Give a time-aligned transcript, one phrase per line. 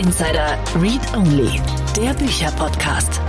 [0.00, 1.60] Insider Read Only,
[1.94, 3.20] der Bücherpodcast.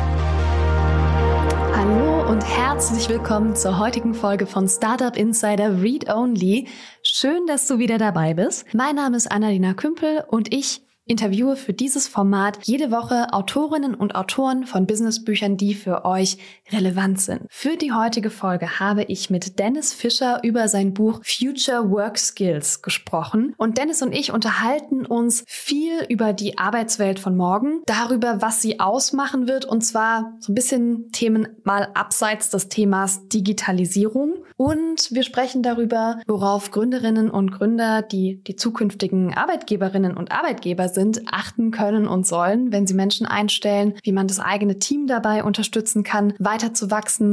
[1.75, 6.70] Hallo und herzlich willkommen zur heutigen Folge von Startup Insider Read Only.
[7.03, 8.73] Schön, dass du wieder dabei bist.
[8.73, 10.81] Mein Name ist Annalena Kümpel und ich
[11.11, 16.38] interviewe für dieses Format jede Woche Autorinnen und Autoren von Businessbüchern, die für euch
[16.71, 17.41] relevant sind.
[17.49, 22.81] Für die heutige Folge habe ich mit Dennis Fischer über sein Buch Future Work Skills
[22.81, 23.53] gesprochen.
[23.57, 28.80] Und Dennis und ich unterhalten uns viel über die Arbeitswelt von morgen, darüber, was sie
[28.80, 34.35] ausmachen wird, und zwar so ein bisschen Themen mal abseits des Themas Digitalisierung.
[34.55, 41.00] Und wir sprechen darüber, worauf Gründerinnen und Gründer, die die zukünftigen Arbeitgeberinnen und Arbeitgeber sind,
[41.01, 45.43] sind, achten können und sollen, wenn sie Menschen einstellen, wie man das eigene Team dabei
[45.43, 46.71] unterstützen kann, weiter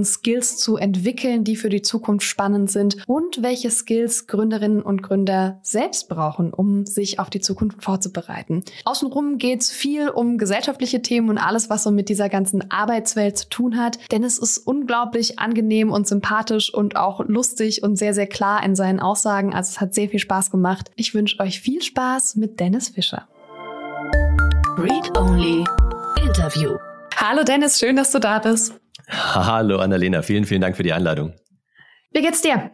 [0.04, 5.58] Skills zu entwickeln, die für die Zukunft spannend sind und welche Skills Gründerinnen und Gründer
[5.62, 8.64] selbst brauchen, um sich auf die Zukunft vorzubereiten.
[8.84, 13.36] Außenrum geht es viel um gesellschaftliche Themen und alles, was so mit dieser ganzen Arbeitswelt
[13.36, 18.14] zu tun hat, denn es ist unglaublich angenehm und sympathisch und auch lustig und sehr,
[18.14, 19.54] sehr klar in seinen Aussagen.
[19.54, 20.90] Also es hat sehr viel Spaß gemacht.
[20.96, 23.28] Ich wünsche euch viel Spaß mit Dennis Fischer.
[24.78, 25.64] Read Only
[26.22, 26.76] Interview.
[27.16, 28.74] Hallo Dennis, schön, dass du da bist.
[29.08, 31.34] Hallo Annalena, vielen, vielen Dank für die Einladung.
[32.12, 32.70] Wie geht's dir?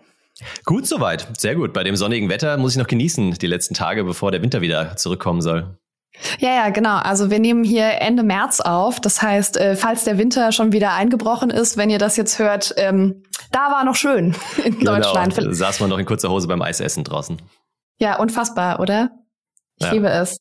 [0.67, 1.73] Gut soweit, sehr gut.
[1.73, 4.97] Bei dem sonnigen Wetter muss ich noch genießen, die letzten Tage, bevor der Winter wieder
[4.97, 5.79] zurückkommen soll.
[6.41, 6.99] Ja, ja, genau.
[6.99, 9.01] Also wir nehmen hier Ende März auf.
[9.01, 12.75] Das heißt, äh, falls der Winter schon wieder eingebrochen ist, wenn ihr das jetzt hört,
[12.77, 15.39] ähm, da war noch schön in genau, Deutschland.
[15.39, 17.41] Da saß man noch in kurzer Hose beim Eisessen draußen.
[17.99, 19.11] Ja, unfassbar, oder?
[19.79, 19.93] Ich ja.
[19.93, 20.37] liebe es.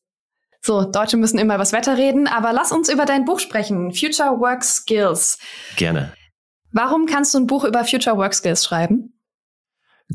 [0.66, 3.92] So, Deutsche müssen immer was Wetter reden, aber lass uns über dein Buch sprechen.
[3.92, 5.38] Future Work Skills.
[5.76, 6.14] Gerne.
[6.72, 9.12] Warum kannst du ein Buch über Future Work Skills schreiben?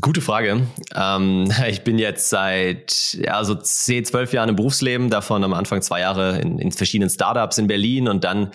[0.02, 0.66] Gute Frage.
[0.96, 5.84] Ähm, ich bin jetzt seit ja, so zehn, zwölf Jahren im Berufsleben, davon am Anfang
[5.84, 8.50] zwei Jahre in, in verschiedenen Startups in Berlin und dann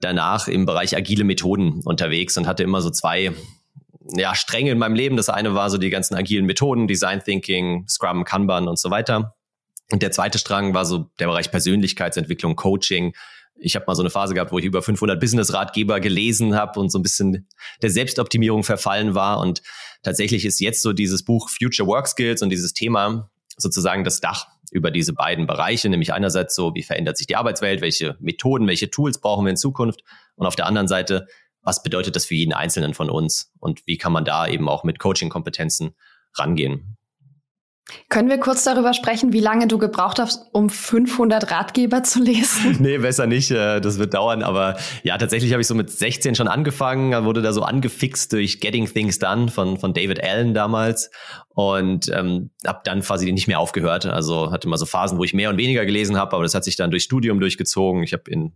[0.00, 3.32] danach im Bereich agile Methoden unterwegs und hatte immer so zwei
[4.16, 5.16] ja, Stränge in meinem Leben.
[5.16, 9.35] Das eine war so die ganzen agilen Methoden, Design Thinking, Scrum, Kanban und so weiter.
[9.92, 13.14] Und der zweite Strang war so der Bereich Persönlichkeitsentwicklung, Coaching.
[13.58, 16.90] Ich habe mal so eine Phase gehabt, wo ich über 500 Business-Ratgeber gelesen habe und
[16.90, 17.48] so ein bisschen
[17.82, 19.40] der Selbstoptimierung verfallen war.
[19.40, 19.62] Und
[20.02, 24.48] tatsächlich ist jetzt so dieses Buch Future Work Skills und dieses Thema sozusagen das Dach
[24.70, 28.90] über diese beiden Bereiche, nämlich einerseits so, wie verändert sich die Arbeitswelt, welche Methoden, welche
[28.90, 30.02] Tools brauchen wir in Zukunft
[30.34, 31.26] und auf der anderen Seite,
[31.62, 34.84] was bedeutet das für jeden Einzelnen von uns und wie kann man da eben auch
[34.84, 35.94] mit Coaching-Kompetenzen
[36.34, 36.96] rangehen.
[38.08, 42.76] Können wir kurz darüber sprechen, wie lange du gebraucht hast, um 500 Ratgeber zu lesen?
[42.80, 43.52] nee, besser nicht.
[43.52, 44.42] Äh, das wird dauern.
[44.42, 48.60] Aber ja, tatsächlich habe ich so mit 16 schon angefangen, wurde da so angefixt durch
[48.60, 51.10] Getting Things Done von, von David Allen damals
[51.50, 54.04] und ähm, habe dann quasi nicht mehr aufgehört.
[54.06, 56.64] Also hatte mal so Phasen, wo ich mehr und weniger gelesen habe, aber das hat
[56.64, 58.02] sich dann durch Studium durchgezogen.
[58.02, 58.52] Ich habe in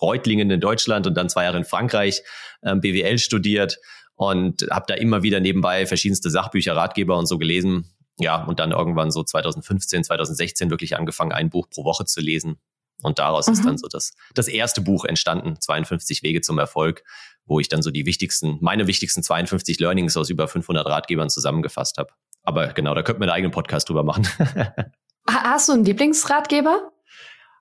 [0.00, 2.22] Reutlingen in Deutschland und dann zwei Jahre in Frankreich
[2.64, 3.78] ähm, BWL studiert
[4.16, 8.72] und habe da immer wieder nebenbei verschiedenste Sachbücher, Ratgeber und so gelesen ja, und dann
[8.72, 12.60] irgendwann so 2015, 2016 wirklich angefangen, ein Buch pro Woche zu lesen.
[13.02, 13.52] Und daraus mhm.
[13.54, 17.02] ist dann so das, das erste Buch entstanden, 52 Wege zum Erfolg,
[17.46, 21.98] wo ich dann so die wichtigsten, meine wichtigsten 52 Learnings aus über 500 Ratgebern zusammengefasst
[21.98, 22.12] habe.
[22.44, 24.28] Aber genau, da könnten wir einen eigenen Podcast drüber machen.
[25.28, 26.91] Hast du einen Lieblingsratgeber?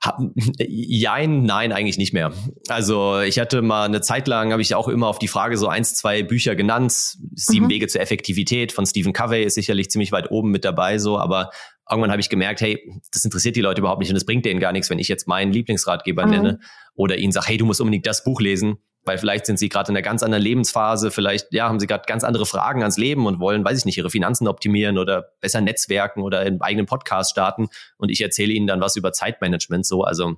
[0.57, 2.33] Jein, nein, eigentlich nicht mehr.
[2.67, 5.67] Also ich hatte mal eine Zeit lang, habe ich auch immer auf die Frage so
[5.67, 6.91] eins, zwei Bücher genannt.
[7.35, 7.69] Sieben mhm.
[7.69, 11.51] Wege zur Effektivität von Stephen Covey ist sicherlich ziemlich weit oben mit dabei, so, aber
[11.89, 12.79] irgendwann habe ich gemerkt, hey,
[13.11, 15.27] das interessiert die Leute überhaupt nicht und es bringt denen gar nichts, wenn ich jetzt
[15.27, 16.31] meinen Lieblingsratgeber mhm.
[16.31, 16.59] nenne
[16.95, 19.91] oder ihnen sage, hey, du musst unbedingt das Buch lesen weil vielleicht sind sie gerade
[19.91, 23.25] in einer ganz anderen Lebensphase, vielleicht ja, haben sie gerade ganz andere Fragen ans Leben
[23.25, 27.31] und wollen, weiß ich nicht, ihre Finanzen optimieren oder besser netzwerken oder einen eigenen Podcast
[27.31, 30.35] starten und ich erzähle ihnen dann was über Zeitmanagement so, also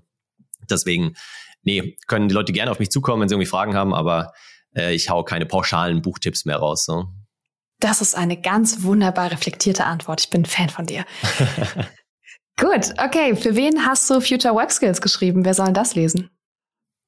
[0.70, 1.16] deswegen
[1.64, 4.34] nee, können die Leute gerne auf mich zukommen, wenn sie irgendwie Fragen haben, aber
[4.76, 7.08] äh, ich hau keine pauschalen Buchtipps mehr raus, so.
[7.80, 10.22] Das ist eine ganz wunderbar reflektierte Antwort.
[10.22, 11.04] Ich bin Fan von dir.
[12.58, 13.36] Gut, okay.
[13.36, 15.44] Für wen hast du Future Web Skills geschrieben?
[15.44, 16.30] Wer soll das lesen?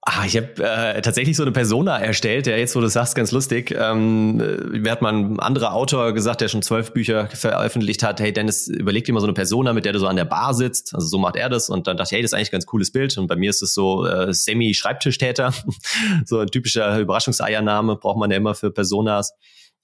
[0.08, 3.32] Ah, ich habe äh, tatsächlich so eine Persona erstellt, der jetzt, wo du sagst, ganz
[3.32, 3.76] lustig.
[3.76, 8.32] Ähm, mir hat mal ein anderer Autor gesagt, der schon zwölf Bücher veröffentlicht hat, hey
[8.32, 10.94] Dennis, überleg dir mal so eine Persona, mit der du so an der Bar sitzt.
[10.94, 11.70] Also so macht er das.
[11.70, 13.18] Und dann dachte ich, hey, das ist eigentlich ein ganz cooles Bild.
[13.18, 15.52] Und bei mir ist es so äh, Semi-Schreibtischtäter.
[16.26, 19.34] so ein typischer Überraschungseiername braucht man ja immer für Personas.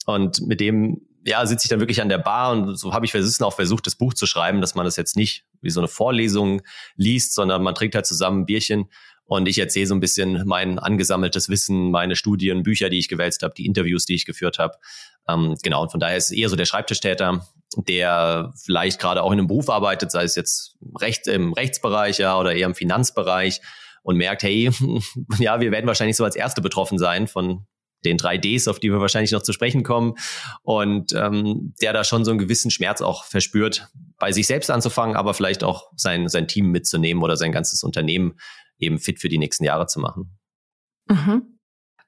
[0.06, 3.12] Und mit dem ja, sitze ich dann wirklich an der Bar und so habe ich
[3.12, 5.88] versucht, auch versucht, das Buch zu schreiben, dass man das jetzt nicht wie so eine
[5.88, 6.62] Vorlesung
[6.96, 8.90] liest, sondern man trinkt halt zusammen ein Bierchen
[9.32, 13.44] Und ich erzähle so ein bisschen mein angesammeltes Wissen, meine Studien, Bücher, die ich gewälzt
[13.44, 14.74] habe, die Interviews, die ich geführt habe.
[15.26, 17.48] Ähm, genau, und von daher ist eher so der Schreibtischtäter,
[17.78, 22.38] der vielleicht gerade auch in einem Beruf arbeitet, sei es jetzt recht, im Rechtsbereich ja,
[22.38, 23.62] oder eher im Finanzbereich
[24.04, 24.70] und merkt, hey,
[25.40, 27.66] ja, wir werden wahrscheinlich so als Erste betroffen sein von
[28.04, 30.16] den 3Ds, auf die wir wahrscheinlich noch zu sprechen kommen.
[30.64, 33.88] Und ähm, der da schon so einen gewissen Schmerz auch verspürt,
[34.20, 38.34] bei sich selbst anzufangen, aber vielleicht auch sein, sein Team mitzunehmen oder sein ganzes Unternehmen
[38.82, 40.38] eben fit für die nächsten Jahre zu machen.
[41.08, 41.58] Mhm.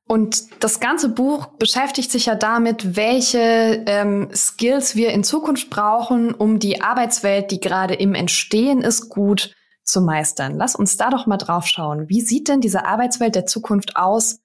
[0.06, 6.34] Und das ganze Buch beschäftigt sich ja damit, welche ähm, Skills wir in Zukunft brauchen,
[6.34, 10.58] um die Arbeitswelt, die gerade im Entstehen ist, gut zu meistern.
[10.58, 12.10] Lass uns da doch mal drauf schauen.
[12.10, 14.40] Wie sieht denn diese Arbeitswelt der Zukunft aus,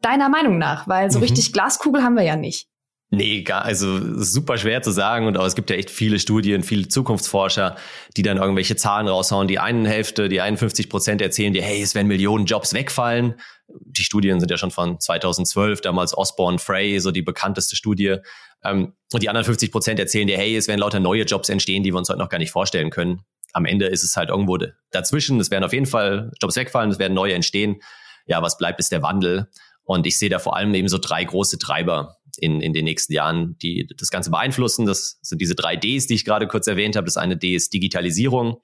[0.00, 0.88] deiner Meinung nach?
[0.88, 1.24] Weil so mhm.
[1.24, 2.68] richtig Glaskugel haben wir ja nicht.
[3.10, 6.62] Nee, gar, also super schwer zu sagen und auch es gibt ja echt viele Studien,
[6.62, 7.76] viele Zukunftsforscher,
[8.18, 9.48] die dann irgendwelche Zahlen raushauen.
[9.48, 13.36] Die einen Hälfte, die 51 Prozent erzählen dir, hey, es werden Millionen Jobs wegfallen.
[13.66, 18.16] Die Studien sind ja schon von 2012, damals Osborne Frey, so die bekannteste Studie.
[18.62, 21.82] Ähm, und die anderen 50 Prozent erzählen dir, hey, es werden lauter neue Jobs entstehen,
[21.82, 23.22] die wir uns heute noch gar nicht vorstellen können.
[23.54, 24.58] Am Ende ist es halt irgendwo
[24.90, 25.40] dazwischen.
[25.40, 27.80] Es werden auf jeden Fall Jobs wegfallen, es werden neue entstehen.
[28.26, 29.48] Ja, was bleibt, ist der Wandel.
[29.84, 33.12] Und ich sehe da vor allem eben so drei große Treiber in, in den nächsten
[33.12, 34.86] Jahren, die das Ganze beeinflussen.
[34.86, 37.04] Das sind diese drei Ds, die ich gerade kurz erwähnt habe.
[37.04, 38.62] Das eine D ist Digitalisierung.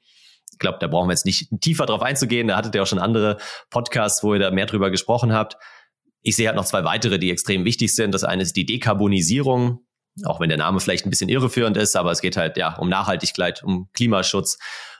[0.52, 2.48] Ich glaube, da brauchen wir jetzt nicht tiefer drauf einzugehen.
[2.48, 3.38] Da hattet ihr auch schon andere
[3.70, 5.56] Podcasts, wo ihr da mehr drüber gesprochen habt.
[6.22, 8.14] Ich sehe halt noch zwei weitere, die extrem wichtig sind.
[8.14, 9.80] Das eine ist die Dekarbonisierung.
[10.24, 12.88] Auch wenn der Name vielleicht ein bisschen irreführend ist, aber es geht halt ja um
[12.88, 14.58] Nachhaltigkeit, um Klimaschutz,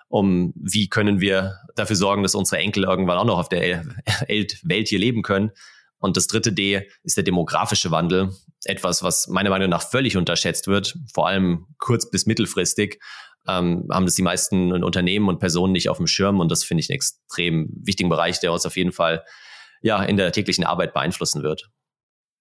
[0.08, 3.84] um wie können wir dafür sorgen, dass unsere Enkel irgendwann auch noch auf der
[4.28, 5.52] Welt hier leben können.
[5.98, 8.30] Und das dritte D ist der demografische Wandel.
[8.64, 13.00] Etwas, was meiner Meinung nach völlig unterschätzt wird, vor allem kurz- bis mittelfristig.
[13.46, 16.40] Ähm, haben das die meisten Unternehmen und Personen nicht auf dem Schirm.
[16.40, 19.24] Und das finde ich einen extrem wichtigen Bereich, der uns auf jeden Fall
[19.82, 21.70] ja in der täglichen Arbeit beeinflussen wird.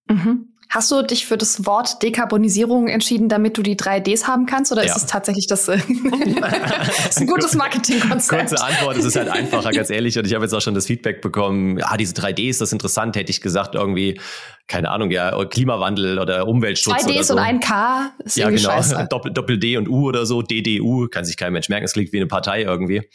[0.10, 0.53] Mhm.
[0.74, 4.72] Hast du dich für das Wort Dekarbonisierung entschieden, damit du die drei Ds haben kannst?
[4.72, 4.90] Oder ja.
[4.90, 8.50] ist es tatsächlich das, das ein gutes Marketingkonzept?
[8.50, 10.18] Kurze Antwort, es ist halt einfacher, ganz ehrlich.
[10.18, 12.74] Und ich habe jetzt auch schon das Feedback bekommen, ja, diese drei Ds, das ist
[12.74, 14.20] interessant, hätte ich gesagt, irgendwie,
[14.68, 17.04] keine Ahnung, ja, Klimawandel oder Umweltschutz.
[17.04, 17.34] Zwei Ds so.
[17.36, 18.82] und ein K ist Ja, genau.
[19.12, 22.12] Doppel, Doppel D und U oder so, DDU, kann sich kein Mensch merken, es klingt
[22.14, 23.08] wie eine Partei irgendwie.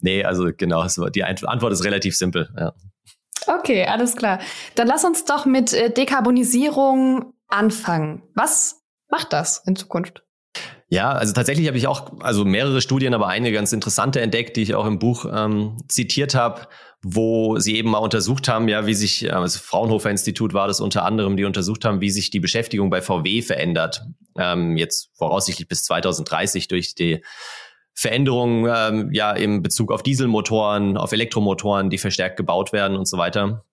[0.00, 0.84] Nee, also genau,
[1.14, 2.72] die Antwort ist relativ simpel, ja.
[3.46, 4.40] Okay, alles klar.
[4.74, 8.22] Dann lass uns doch mit äh, Dekarbonisierung anfangen.
[8.34, 10.22] Was macht das in Zukunft?
[10.88, 14.62] Ja, also tatsächlich habe ich auch also mehrere Studien, aber eine ganz interessante entdeckt, die
[14.62, 16.68] ich auch im Buch ähm, zitiert habe,
[17.02, 21.04] wo sie eben mal untersucht haben, ja, wie sich, also Fraunhofer Institut war das unter
[21.04, 24.04] anderem, die untersucht haben, wie sich die Beschäftigung bei VW verändert.
[24.38, 27.24] Ähm, jetzt voraussichtlich bis 2030 durch die
[27.94, 33.18] Veränderungen ähm, ja im Bezug auf Dieselmotoren, auf Elektromotoren, die verstärkt gebaut werden und so
[33.18, 33.64] weiter.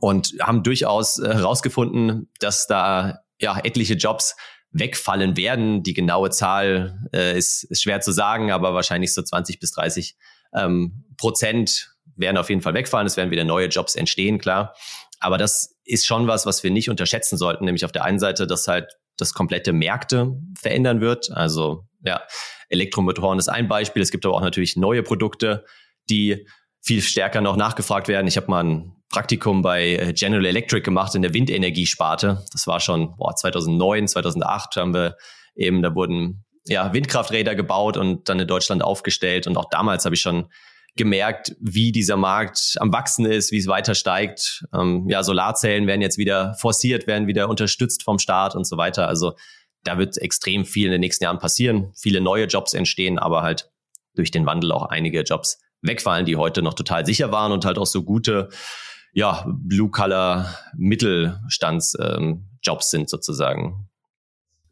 [0.00, 4.36] Und haben durchaus äh, herausgefunden, dass da ja etliche Jobs
[4.72, 5.82] wegfallen werden.
[5.82, 10.16] Die genaue Zahl äh, ist, ist schwer zu sagen, aber wahrscheinlich so 20 bis 30
[10.54, 13.06] ähm, Prozent werden auf jeden Fall wegfallen.
[13.06, 14.74] Es werden wieder neue Jobs entstehen, klar.
[15.20, 18.46] Aber das ist schon was, was wir nicht unterschätzen sollten, nämlich auf der einen Seite,
[18.46, 21.30] dass halt das komplette Märkte verändern wird.
[21.32, 22.22] Also ja,
[22.68, 24.02] Elektromotoren ist ein Beispiel.
[24.02, 25.64] Es gibt aber auch natürlich neue Produkte,
[26.08, 26.46] die
[26.82, 28.26] viel stärker noch nachgefragt werden.
[28.26, 32.44] Ich habe mal ein Praktikum bei äh, General Electric gemacht in der Windenergiesparte.
[32.52, 35.16] Das war schon boah, 2009, 2008 haben wir
[35.54, 39.46] eben, da wurden ja Windkrafträder gebaut und dann in Deutschland aufgestellt.
[39.46, 40.48] Und auch damals habe ich schon
[40.96, 44.64] gemerkt, wie dieser Markt am wachsen ist, wie es weiter steigt.
[44.74, 49.08] Ähm, ja, Solarzellen werden jetzt wieder forciert, werden wieder unterstützt vom Staat und so weiter.
[49.08, 49.34] Also
[49.84, 51.92] da wird extrem viel in den nächsten Jahren passieren.
[51.96, 53.70] Viele neue Jobs entstehen, aber halt
[54.14, 57.78] durch den Wandel auch einige Jobs wegfallen, die heute noch total sicher waren und halt
[57.78, 58.50] auch so gute,
[59.12, 62.46] ja, Blue-Color-Mittelstandsjobs ähm,
[62.80, 63.88] sind sozusagen.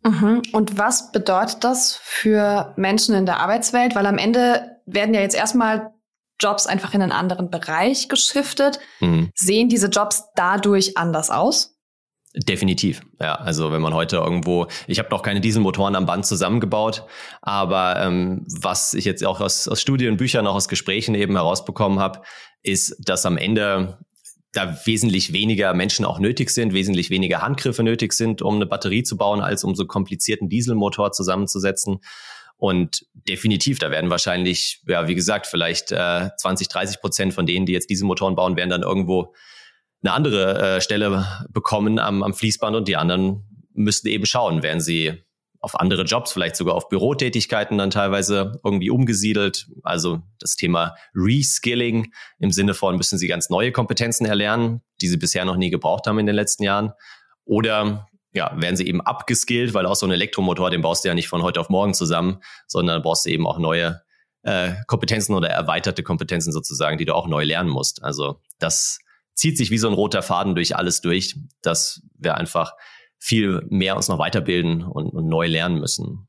[0.04, 0.42] Mhm.
[0.52, 3.94] Und was bedeutet das für Menschen in der Arbeitswelt?
[3.94, 5.92] Weil am Ende werden ja jetzt erstmal
[6.40, 8.78] Jobs einfach in einen anderen Bereich geschiftet.
[9.00, 9.30] Mhm.
[9.34, 11.77] Sehen diese Jobs dadurch anders aus?
[12.34, 13.34] Definitiv, ja.
[13.36, 17.04] Also wenn man heute irgendwo, ich habe noch keine Dieselmotoren am Band zusammengebaut,
[17.40, 21.98] aber ähm, was ich jetzt auch aus, aus Studien, Büchern, auch aus Gesprächen eben herausbekommen
[21.98, 22.20] habe,
[22.62, 23.98] ist, dass am Ende
[24.52, 29.02] da wesentlich weniger Menschen auch nötig sind, wesentlich weniger Handgriffe nötig sind, um eine Batterie
[29.02, 32.00] zu bauen, als um so komplizierten Dieselmotor zusammenzusetzen.
[32.56, 37.66] Und definitiv, da werden wahrscheinlich, ja, wie gesagt, vielleicht äh, 20, 30 Prozent von denen,
[37.66, 39.32] die jetzt diese Motoren bauen, werden dann irgendwo
[40.02, 44.80] eine andere äh, Stelle bekommen am, am Fließband und die anderen müssten eben schauen, werden
[44.80, 45.22] sie
[45.60, 49.66] auf andere Jobs, vielleicht sogar auf Bürotätigkeiten dann teilweise irgendwie umgesiedelt.
[49.82, 55.16] Also das Thema Reskilling im Sinne von müssen sie ganz neue Kompetenzen erlernen, die sie
[55.16, 56.92] bisher noch nie gebraucht haben in den letzten Jahren.
[57.44, 61.14] Oder ja, werden sie eben abgeskillt, weil auch so ein Elektromotor, den baust du ja
[61.14, 64.00] nicht von heute auf morgen zusammen, sondern brauchst du eben auch neue
[64.42, 68.04] äh, Kompetenzen oder erweiterte Kompetenzen sozusagen, die du auch neu lernen musst.
[68.04, 69.00] Also das
[69.38, 72.72] zieht sich wie so ein roter Faden durch alles durch, dass wir einfach
[73.18, 76.28] viel mehr uns noch weiterbilden und, und neu lernen müssen.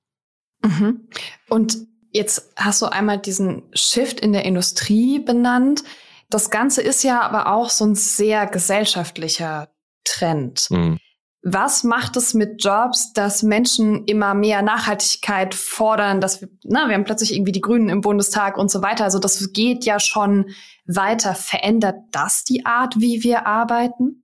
[0.64, 1.08] Mhm.
[1.50, 1.78] Und
[2.12, 5.84] jetzt hast du einmal diesen Shift in der Industrie benannt.
[6.30, 9.70] Das Ganze ist ja aber auch so ein sehr gesellschaftlicher
[10.04, 10.68] Trend.
[10.70, 11.00] Mhm.
[11.42, 16.96] Was macht es mit Jobs, dass Menschen immer mehr Nachhaltigkeit fordern, dass wir, na, wir
[16.96, 19.06] haben plötzlich irgendwie die Grünen im Bundestag und so weiter.
[19.06, 20.50] Also das geht ja schon
[20.86, 21.36] weiter.
[21.36, 24.24] Verändert das die Art, wie wir arbeiten?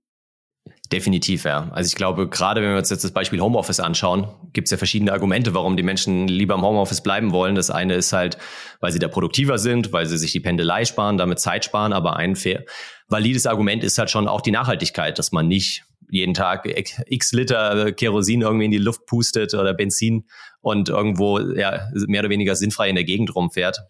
[0.92, 1.68] Definitiv, ja.
[1.72, 4.76] Also ich glaube, gerade wenn wir uns jetzt das Beispiel Homeoffice anschauen, gibt es ja
[4.76, 7.54] verschiedene Argumente, warum die Menschen lieber im Homeoffice bleiben wollen.
[7.54, 8.38] Das eine ist halt,
[8.80, 11.92] weil sie da produktiver sind, weil sie sich die Pendelei sparen, damit Zeit sparen.
[11.92, 12.64] Aber ein fair,
[13.08, 16.66] valides Argument ist halt schon auch die Nachhaltigkeit, dass man nicht jeden Tag
[17.06, 20.26] x Liter Kerosin irgendwie in die Luft pustet oder Benzin
[20.60, 23.80] und irgendwo ja, mehr oder weniger sinnfrei in der Gegend rumfährt.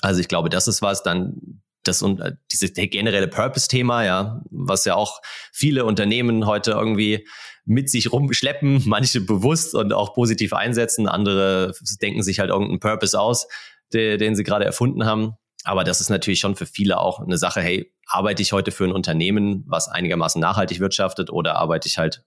[0.00, 1.02] Also ich glaube, das ist was.
[1.02, 5.20] Dann das und äh, dieses generelle Purpose-Thema, ja, was ja auch
[5.52, 7.26] viele Unternehmen heute irgendwie
[7.64, 11.72] mit sich rumschleppen, manche bewusst und auch positiv einsetzen, andere
[12.02, 13.46] denken sich halt irgendeinen Purpose aus,
[13.92, 15.34] den, den sie gerade erfunden haben.
[15.64, 18.84] Aber das ist natürlich schon für viele auch eine Sache, hey, arbeite ich heute für
[18.84, 22.22] ein Unternehmen, was einigermaßen nachhaltig wirtschaftet oder arbeite ich halt,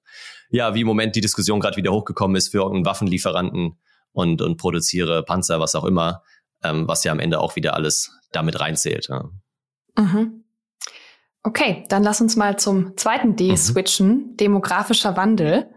[0.50, 3.80] ja, wie im Moment die Diskussion gerade wieder hochgekommen ist, für irgendeinen Waffenlieferanten
[4.12, 6.24] und, und produziere Panzer, was auch immer,
[6.64, 9.08] ähm, was ja am Ende auch wieder alles damit reinzählt.
[9.08, 9.30] Ja.
[9.98, 10.44] Mhm.
[11.44, 13.58] Okay, dann lass uns mal zum zweiten D mhm.
[13.58, 15.70] switchen, demografischer Wandel.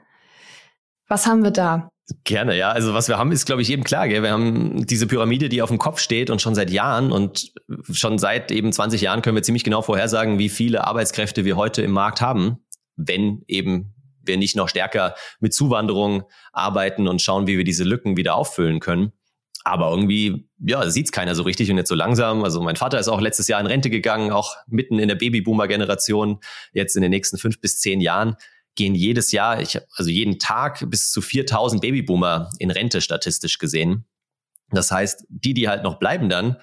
[1.06, 1.90] Was haben wir da?
[2.24, 2.70] Gerne, ja.
[2.70, 4.08] Also was wir haben, ist, glaube ich, jedem klar.
[4.08, 4.22] Gell?
[4.22, 7.52] Wir haben diese Pyramide, die auf dem Kopf steht und schon seit Jahren und
[7.92, 11.82] schon seit eben 20 Jahren können wir ziemlich genau vorhersagen, wie viele Arbeitskräfte wir heute
[11.82, 12.58] im Markt haben,
[12.96, 18.16] wenn eben wir nicht noch stärker mit Zuwanderung arbeiten und schauen, wie wir diese Lücken
[18.16, 19.12] wieder auffüllen können.
[19.64, 22.44] Aber irgendwie, ja, sieht's keiner so richtig und jetzt so langsam.
[22.44, 26.40] Also mein Vater ist auch letztes Jahr in Rente gegangen, auch mitten in der Babyboomer-Generation.
[26.72, 28.36] Jetzt in den nächsten fünf bis zehn Jahren
[28.74, 34.06] gehen jedes Jahr, ich, also jeden Tag bis zu 4000 Babyboomer in Rente statistisch gesehen.
[34.70, 36.56] Das heißt, die, die halt noch bleiben dann,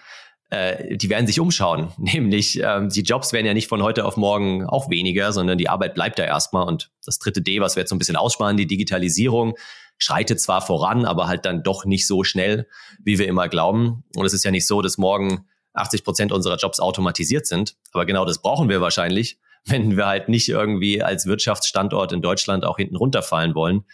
[0.49, 1.91] äh, die werden sich umschauen.
[1.97, 5.69] Nämlich, ähm, die Jobs werden ja nicht von heute auf morgen auch weniger, sondern die
[5.69, 6.67] Arbeit bleibt da erstmal.
[6.67, 9.55] Und das dritte D, was wir jetzt so ein bisschen aussparen, die Digitalisierung,
[9.97, 12.67] schreitet zwar voran, aber halt dann doch nicht so schnell,
[13.03, 14.03] wie wir immer glauben.
[14.15, 17.75] Und es ist ja nicht so, dass morgen 80 Prozent unserer Jobs automatisiert sind.
[17.91, 22.65] Aber genau das brauchen wir wahrscheinlich, wenn wir halt nicht irgendwie als Wirtschaftsstandort in Deutschland
[22.65, 23.85] auch hinten runterfallen wollen.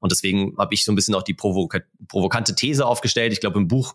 [0.00, 3.32] Und deswegen habe ich so ein bisschen auch die provoka provokante These aufgestellt.
[3.32, 3.94] Ich glaube, im Buch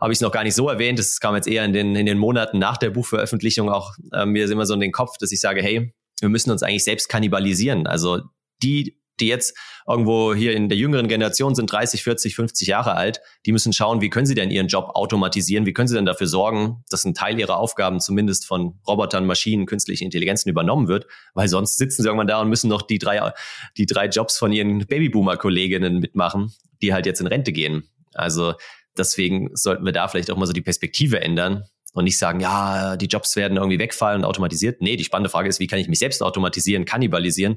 [0.00, 0.98] habe ich es noch gar nicht so erwähnt.
[0.98, 4.50] Das kam jetzt eher in den, in den Monaten nach der Buchveröffentlichung auch äh, mir
[4.50, 7.86] immer so in den Kopf, dass ich sage, hey, wir müssen uns eigentlich selbst kannibalisieren.
[7.86, 8.20] Also
[8.62, 9.56] die die jetzt
[9.86, 14.00] irgendwo hier in der jüngeren Generation sind 30, 40, 50 Jahre alt, die müssen schauen,
[14.00, 17.14] wie können sie denn ihren Job automatisieren, wie können sie denn dafür sorgen, dass ein
[17.14, 22.08] Teil ihrer Aufgaben zumindest von Robotern, Maschinen, künstlichen Intelligenzen übernommen wird, weil sonst sitzen sie
[22.08, 23.32] irgendwann da und müssen noch die drei,
[23.76, 27.88] die drei Jobs von ihren Babyboomer-Kolleginnen mitmachen, die halt jetzt in Rente gehen.
[28.14, 28.54] Also
[28.96, 31.64] deswegen sollten wir da vielleicht auch mal so die Perspektive ändern
[31.96, 34.82] und nicht sagen, ja, die Jobs werden irgendwie wegfallen und automatisiert.
[34.82, 37.56] Nee, die spannende Frage ist, wie kann ich mich selbst automatisieren, kannibalisieren?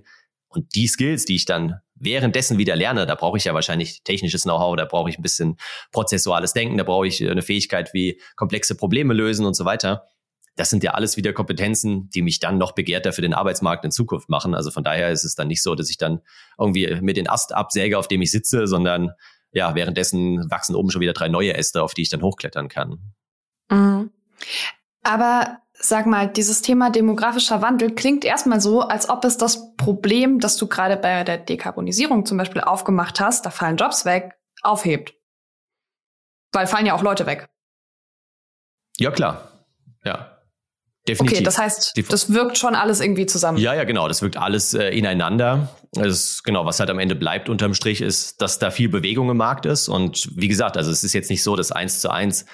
[0.50, 4.44] Und die Skills, die ich dann währenddessen wieder lerne, da brauche ich ja wahrscheinlich technisches
[4.44, 5.58] Know-how, da brauche ich ein bisschen
[5.92, 10.06] prozessuales Denken, da brauche ich eine Fähigkeit wie komplexe Probleme lösen und so weiter.
[10.56, 13.92] Das sind ja alles wieder Kompetenzen, die mich dann noch begehrter für den Arbeitsmarkt in
[13.92, 14.56] Zukunft machen.
[14.56, 16.22] Also von daher ist es dann nicht so, dass ich dann
[16.58, 19.12] irgendwie mit den Ast absäge, auf dem ich sitze, sondern
[19.52, 23.14] ja, währenddessen wachsen oben schon wieder drei neue Äste, auf die ich dann hochklettern kann.
[23.70, 24.12] Mhm.
[25.04, 30.40] Aber sag mal, dieses Thema demografischer Wandel klingt erstmal so, als ob es das Problem,
[30.40, 35.14] das du gerade bei der Dekarbonisierung zum Beispiel aufgemacht hast, da fallen Jobs weg, aufhebt.
[36.52, 37.48] Weil fallen ja auch Leute weg.
[38.98, 39.66] Ja, klar.
[40.04, 40.36] Ja.
[41.08, 41.38] Definitiv.
[41.38, 43.58] Okay, das heißt, das wirkt schon alles irgendwie zusammen.
[43.58, 44.08] Ja, ja, genau.
[44.08, 45.70] Das wirkt alles äh, ineinander.
[45.94, 49.38] Das, genau, was halt am Ende bleibt unterm Strich ist, dass da viel Bewegung im
[49.38, 49.88] Markt ist.
[49.88, 52.46] Und wie gesagt, also es ist jetzt nicht so, dass eins zu eins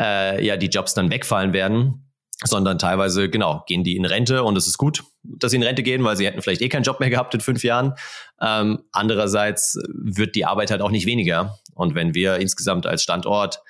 [0.00, 2.09] äh, ja die Jobs dann wegfallen werden
[2.44, 5.82] sondern teilweise, genau, gehen die in Rente und es ist gut, dass sie in Rente
[5.82, 7.94] gehen, weil sie hätten vielleicht eh keinen Job mehr gehabt in fünf Jahren.
[8.40, 11.58] Ähm, andererseits wird die Arbeit halt auch nicht weniger.
[11.74, 13.62] Und wenn wir insgesamt als Standort,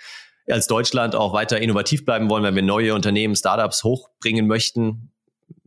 [0.49, 5.11] als Deutschland auch weiter innovativ bleiben wollen, wenn wir neue Unternehmen, Startups hochbringen möchten,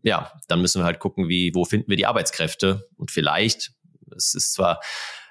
[0.01, 2.89] ja, dann müssen wir halt gucken, wie, wo finden wir die Arbeitskräfte?
[2.97, 3.71] Und vielleicht,
[4.15, 4.79] es ist zwar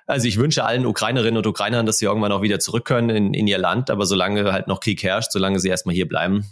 [0.07, 3.35] Also ich wünsche allen Ukrainerinnen und Ukrainern, dass sie irgendwann auch wieder zurück können in,
[3.35, 6.45] in ihr Land, aber solange halt noch Krieg herrscht, solange sie erstmal hier bleiben,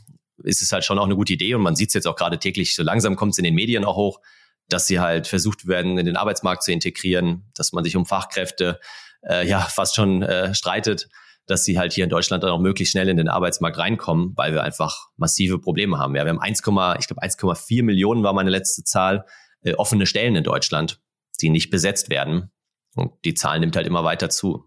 [0.44, 2.38] ist es halt schon auch eine gute Idee und man sieht es jetzt auch gerade
[2.38, 4.20] täglich, so langsam kommt es in den Medien auch hoch,
[4.68, 8.80] dass sie halt versucht werden, in den Arbeitsmarkt zu integrieren, dass man sich um Fachkräfte
[9.22, 11.08] äh, ja fast schon äh, streitet,
[11.46, 14.52] dass sie halt hier in Deutschland dann auch möglichst schnell in den Arbeitsmarkt reinkommen, weil
[14.52, 16.14] wir einfach massive Probleme haben.
[16.14, 19.26] Ja, wir haben 1, ich glaube 1,4 Millionen war meine letzte Zahl
[19.62, 21.00] äh, offene Stellen in Deutschland,
[21.40, 22.50] die nicht besetzt werden.
[22.94, 24.64] Und die Zahl nimmt halt immer weiter zu.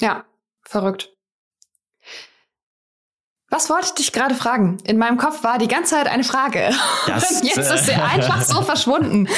[0.00, 0.24] Ja,
[0.62, 1.12] verrückt.
[3.54, 4.78] Was wollte ich dich gerade fragen?
[4.82, 6.70] In meinem Kopf war die ganze Zeit eine Frage.
[7.06, 9.28] Das, Und jetzt ist sie einfach so verschwunden.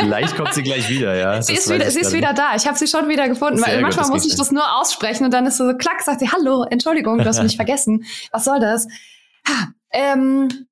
[0.00, 1.40] Vielleicht kommt sie gleich wieder, ja.
[1.40, 2.56] Sie ist, wieder, sie ist wieder da.
[2.56, 3.58] Ich habe sie schon wieder gefunden.
[3.58, 6.32] Sehr weil manchmal muss ich das nur aussprechen und dann ist so klack, sagt sie,
[6.32, 8.04] hallo, Entschuldigung, du hast mich vergessen.
[8.32, 8.88] Was soll das?
[9.46, 10.66] Ha, ähm,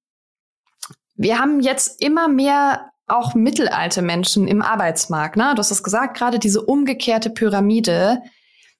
[1.14, 5.36] wir haben jetzt immer mehr auch mittelalte Menschen im Arbeitsmarkt.
[5.36, 5.52] Ne?
[5.54, 8.22] Du hast es gesagt, gerade diese umgekehrte Pyramide.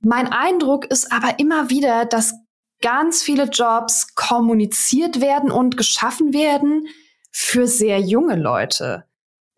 [0.01, 2.35] Mein Eindruck ist aber immer wieder, dass
[2.83, 6.87] ganz viele Jobs kommuniziert werden und geschaffen werden
[7.31, 9.05] für sehr junge Leute.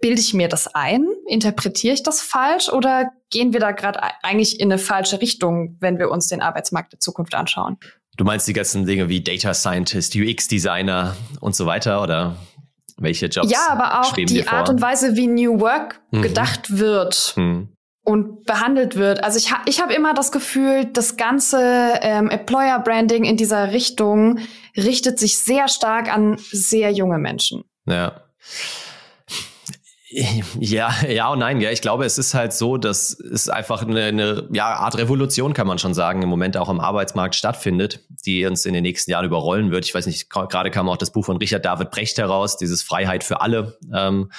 [0.01, 1.07] Bilde ich mir das ein?
[1.27, 2.69] Interpretiere ich das falsch?
[2.69, 6.93] Oder gehen wir da gerade eigentlich in eine falsche Richtung, wenn wir uns den Arbeitsmarkt
[6.93, 7.79] der Zukunft anschauen?
[8.17, 12.37] Du meinst die ganzen Dinge wie Data Scientist, UX-Designer und so weiter, oder?
[12.97, 13.51] Welche Jobs?
[13.51, 16.23] Ja, aber auch die Art und Weise, wie New Work mhm.
[16.23, 17.35] gedacht wird.
[17.37, 17.74] Mhm
[18.05, 19.25] und behandelt wird.
[19.25, 21.59] Also ich, ha ich habe immer das Gefühl, das ganze
[22.03, 24.39] ähm, Employer Branding in dieser Richtung
[24.77, 27.65] richtet sich sehr stark an sehr junge Menschen.
[27.87, 28.21] Ja.
[30.61, 31.61] Ja, ja und nein.
[31.61, 35.55] Ja, ich glaube, es ist halt so, dass es einfach eine, eine ja, Art Revolution,
[35.55, 39.11] kann man schon sagen, im Moment auch am Arbeitsmarkt stattfindet, die uns in den nächsten
[39.11, 39.87] Jahren überrollen wird.
[39.87, 43.25] Ich weiß nicht, gerade kam auch das Buch von Richard David Brecht heraus, dieses Freiheit
[43.25, 43.77] für alle.
[43.93, 44.31] Ähm,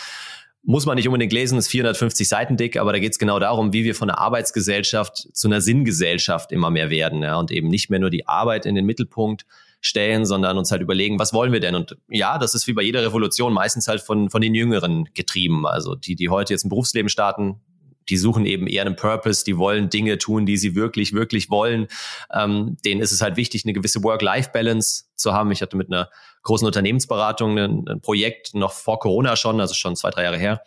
[0.66, 3.72] muss man nicht unbedingt lesen, ist 450 Seiten dick, aber da geht es genau darum,
[3.72, 7.90] wie wir von einer Arbeitsgesellschaft zu einer Sinngesellschaft immer mehr werden ja, und eben nicht
[7.90, 9.46] mehr nur die Arbeit in den Mittelpunkt
[9.80, 11.76] stellen, sondern uns halt überlegen, was wollen wir denn?
[11.76, 15.68] Und ja, das ist wie bei jeder Revolution meistens halt von, von den Jüngeren getrieben.
[15.68, 17.62] Also die, die heute jetzt im Berufsleben starten,
[18.10, 21.88] die suchen eben eher einen Purpose, die wollen Dinge tun, die sie wirklich, wirklich wollen.
[22.34, 25.52] Ähm, denen ist es halt wichtig, eine gewisse Work-Life-Balance zu haben.
[25.52, 26.10] Ich hatte mit einer
[26.46, 30.62] großen Unternehmensberatung ein, ein, Projekt noch vor Corona schon, also schon zwei, drei Jahre her.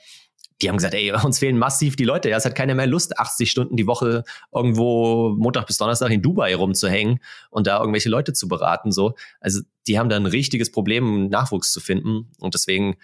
[0.60, 2.28] Die haben gesagt, ey, uns fehlen massiv die Leute.
[2.28, 6.20] Ja, es hat keiner mehr Lust, 80 Stunden die Woche irgendwo Montag bis Donnerstag in
[6.20, 8.92] Dubai rumzuhängen und da irgendwelche Leute zu beraten.
[8.92, 12.32] So, also die haben da ein richtiges Problem, Nachwuchs zu finden.
[12.40, 12.96] Und deswegen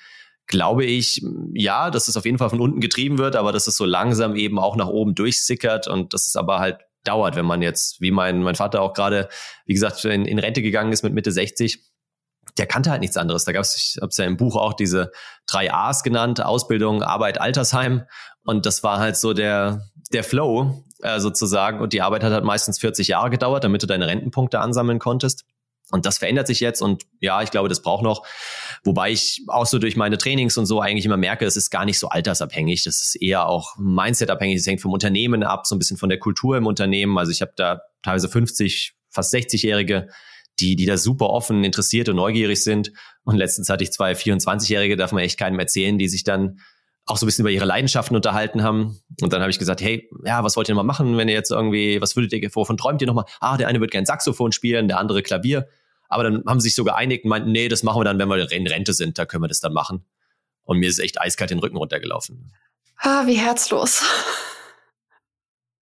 [0.46, 3.76] glaube ich, ja, dass es auf jeden Fall von unten getrieben wird, aber dass es
[3.76, 7.62] so langsam eben auch nach oben durchsickert und dass es aber halt dauert, wenn man
[7.62, 9.28] jetzt, wie mein, mein Vater auch gerade,
[9.64, 11.80] wie gesagt, in, in Rente gegangen ist mit Mitte 60,
[12.59, 13.45] der kannte halt nichts anderes.
[13.45, 15.11] Da gab es, ich habe es ja im Buch auch diese
[15.47, 18.05] drei A's genannt, Ausbildung, Arbeit, Altersheim.
[18.45, 21.81] Und das war halt so der, der Flow äh, sozusagen.
[21.81, 25.45] Und die Arbeit hat halt meistens 40 Jahre gedauert, damit du deine Rentenpunkte ansammeln konntest.
[25.90, 28.27] Und das verändert sich jetzt und ja, ich glaube, das braucht noch.
[28.85, 31.85] Wobei ich auch so durch meine Trainings und so eigentlich immer merke, es ist gar
[31.85, 32.85] nicht so altersabhängig.
[32.85, 34.57] Das ist eher auch Mindset-abhängig.
[34.57, 37.19] Es hängt vom Unternehmen ab, so ein bisschen von der Kultur im Unternehmen.
[37.19, 40.09] Also ich habe da teilweise 50, fast 60-Jährige,
[40.61, 42.93] die, die da super offen, interessiert und neugierig sind.
[43.25, 46.61] Und letztens hatte ich zwei 24-Jährige, darf man echt keinem erzählen, die sich dann
[47.07, 49.01] auch so ein bisschen über ihre Leidenschaften unterhalten haben.
[49.21, 51.51] Und dann habe ich gesagt, hey, ja, was wollt ihr nochmal machen, wenn ihr jetzt
[51.51, 53.27] irgendwie, was würdet ihr, wovon träumt ihr nochmal?
[53.40, 55.69] Ah, der eine wird gern Saxophon spielen, der andere Klavier.
[56.09, 58.29] Aber dann haben sie sich so geeinigt und meinten, nee, das machen wir dann, wenn
[58.29, 60.05] wir in Rente sind, da können wir das dann machen.
[60.62, 62.53] Und mir ist echt eiskalt den Rücken runtergelaufen.
[62.97, 64.03] Ah, wie herzlos.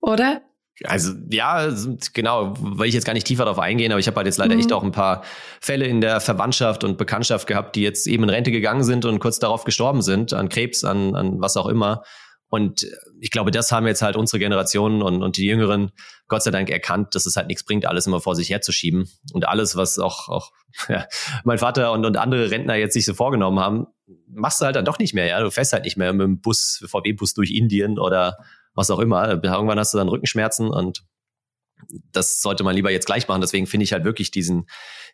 [0.00, 0.42] Oder?
[0.84, 1.72] Also ja,
[2.12, 4.54] genau, will ich jetzt gar nicht tiefer darauf eingehen, aber ich habe halt jetzt leider
[4.54, 4.60] mhm.
[4.60, 5.22] echt auch ein paar
[5.60, 9.18] Fälle in der Verwandtschaft und Bekanntschaft gehabt, die jetzt eben in Rente gegangen sind und
[9.18, 12.02] kurz darauf gestorben sind, an Krebs, an, an was auch immer.
[12.48, 12.86] Und
[13.18, 15.90] ich glaube, das haben jetzt halt unsere Generationen und, und die Jüngeren
[16.28, 19.08] Gott sei Dank erkannt, dass es halt nichts bringt, alles immer vor sich herzuschieben.
[19.32, 20.50] Und alles, was auch, auch
[20.88, 21.06] ja,
[21.44, 23.86] mein Vater und, und andere Rentner jetzt sich so vorgenommen haben,
[24.28, 25.26] machst du halt dann doch nicht mehr.
[25.26, 28.36] Ja, Du fährst halt nicht mehr mit dem Bus, VW-Bus durch Indien oder
[28.74, 29.28] was auch immer.
[29.42, 31.04] Irgendwann hast du dann Rückenschmerzen und
[32.12, 33.40] das sollte man lieber jetzt gleich machen.
[33.40, 34.66] Deswegen finde ich halt wirklich diesen,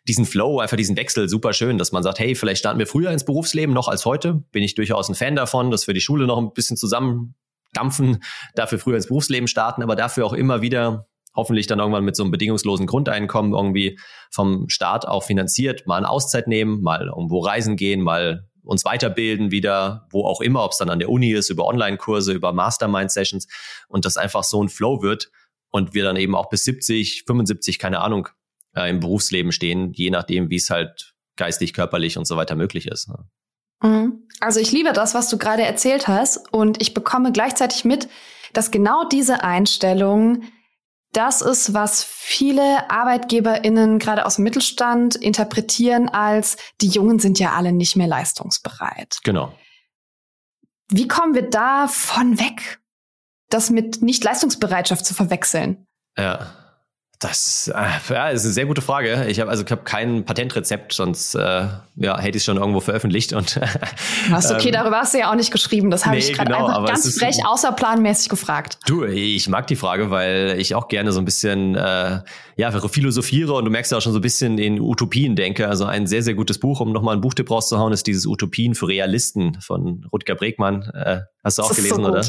[0.07, 3.11] diesen Flow, einfach diesen Wechsel super schön, dass man sagt, hey, vielleicht starten wir früher
[3.11, 4.35] ins Berufsleben noch als heute.
[4.51, 8.23] Bin ich durchaus ein Fan davon, dass wir die Schule noch ein bisschen zusammendampfen,
[8.55, 12.23] dafür früher ins Berufsleben starten, aber dafür auch immer wieder hoffentlich dann irgendwann mit so
[12.23, 13.99] einem bedingungslosen Grundeinkommen irgendwie
[14.31, 19.49] vom Staat auch finanziert, mal eine Auszeit nehmen, mal irgendwo reisen gehen, mal uns weiterbilden
[19.49, 23.47] wieder, wo auch immer, ob es dann an der Uni ist, über Online-Kurse, über Mastermind-Sessions
[23.87, 25.31] und das einfach so ein Flow wird
[25.71, 28.29] und wir dann eben auch bis 70, 75, keine Ahnung,
[28.75, 32.87] äh, im Berufsleben stehen, je nachdem, wie es halt geistig, körperlich und so weiter möglich
[32.87, 33.09] ist.
[33.09, 33.15] Ne?
[33.81, 34.27] Mhm.
[34.39, 38.07] Also ich liebe das, was du gerade erzählt hast und ich bekomme gleichzeitig mit,
[38.53, 40.43] dass genau diese Einstellung
[41.13, 47.53] das ist, was viele ArbeitgeberInnen gerade aus dem Mittelstand interpretieren als, die Jungen sind ja
[47.53, 49.19] alle nicht mehr leistungsbereit.
[49.23, 49.53] Genau.
[50.89, 52.79] Wie kommen wir da von weg,
[53.49, 55.87] das mit Nicht-Leistungsbereitschaft zu verwechseln?
[56.17, 56.53] Ja.
[57.19, 59.25] Das äh, ja, ist eine sehr gute Frage.
[59.27, 62.79] Ich habe also ich hab kein Patentrezept, sonst äh, ja, hätte ich es schon irgendwo
[62.79, 63.33] veröffentlicht.
[63.33, 63.59] Und,
[64.29, 65.91] Was okay, ähm, darüber hast du ja auch nicht geschrieben.
[65.91, 68.79] Das habe nee, ich gerade genau, einfach ganz frech außerplanmäßig gefragt.
[68.87, 72.21] Du, ich mag die Frage, weil ich auch gerne so ein bisschen äh,
[72.55, 75.67] ja, philosophiere und du merkst ja auch schon so ein bisschen in Utopien denke.
[75.67, 78.87] Also ein sehr, sehr gutes Buch, um nochmal ein Buchtipp rauszuhauen, ist dieses Utopien für
[78.87, 80.83] Realisten von Rutger Bregmann.
[80.93, 82.25] Äh, hast du auch gelesen, so oder?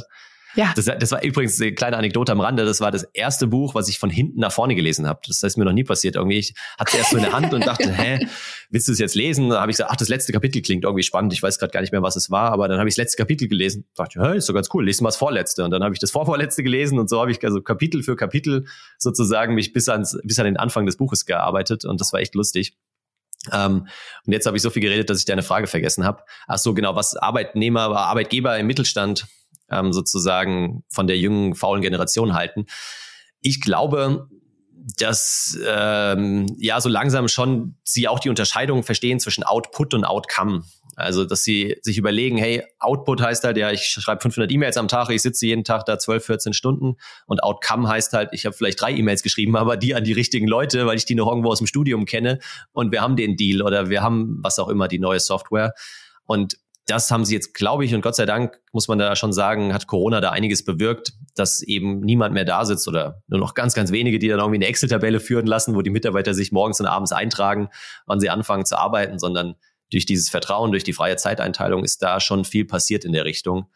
[0.54, 0.72] Ja.
[0.74, 2.64] Das, das, war übrigens eine kleine Anekdote am Rande.
[2.64, 5.20] Das war das erste Buch, was ich von hinten nach vorne gelesen habe.
[5.26, 6.16] Das ist mir noch nie passiert.
[6.16, 8.26] Irgendwie, ich hatte erst so in der Hand und dachte, hä,
[8.70, 9.50] willst du es jetzt lesen?
[9.50, 11.32] Da habe ich gesagt, ach, das letzte Kapitel klingt irgendwie spannend.
[11.32, 13.16] Ich weiß gerade gar nicht mehr, was es war, aber dann habe ich das letzte
[13.18, 13.86] Kapitel gelesen.
[13.94, 14.84] Da dachte, hä, ist doch ganz cool.
[14.84, 15.64] Lesen wir das vorletzte.
[15.64, 18.66] Und dann habe ich das vorvorletzte gelesen und so habe ich also Kapitel für Kapitel
[18.98, 22.34] sozusagen mich bis ans, bis an den Anfang des Buches gearbeitet und das war echt
[22.34, 22.76] lustig.
[23.52, 23.86] Ähm,
[24.26, 26.22] und jetzt habe ich so viel geredet, dass ich deine Frage vergessen habe.
[26.46, 29.26] Ach so, genau, was Arbeitnehmer, Arbeitgeber im Mittelstand
[29.70, 32.66] ähm, sozusagen von der jungen, faulen Generation halten.
[33.40, 34.28] Ich glaube,
[34.98, 40.62] dass ähm, ja so langsam schon sie auch die Unterscheidung verstehen zwischen Output und Outcome.
[40.96, 44.86] Also, dass sie sich überlegen, hey, Output heißt halt, ja, ich schreibe 500 E-Mails am
[44.86, 48.54] Tag, ich sitze jeden Tag da 12, 14 Stunden und Outcome heißt halt, ich habe
[48.54, 51.50] vielleicht drei E-Mails geschrieben, aber die an die richtigen Leute, weil ich die noch irgendwo
[51.50, 52.38] aus dem Studium kenne
[52.72, 55.72] und wir haben den Deal oder wir haben was auch immer, die neue Software.
[56.24, 59.32] Und das haben sie jetzt, glaube ich, und Gott sei Dank muss man da schon
[59.32, 63.54] sagen, hat Corona da einiges bewirkt, dass eben niemand mehr da sitzt oder nur noch
[63.54, 66.80] ganz, ganz wenige, die dann irgendwie eine Excel-Tabelle führen lassen, wo die Mitarbeiter sich morgens
[66.80, 67.68] und abends eintragen,
[68.06, 69.54] wann sie anfangen zu arbeiten, sondern
[69.92, 73.70] durch dieses Vertrauen, durch die freie Zeiteinteilung ist da schon viel passiert in der Richtung.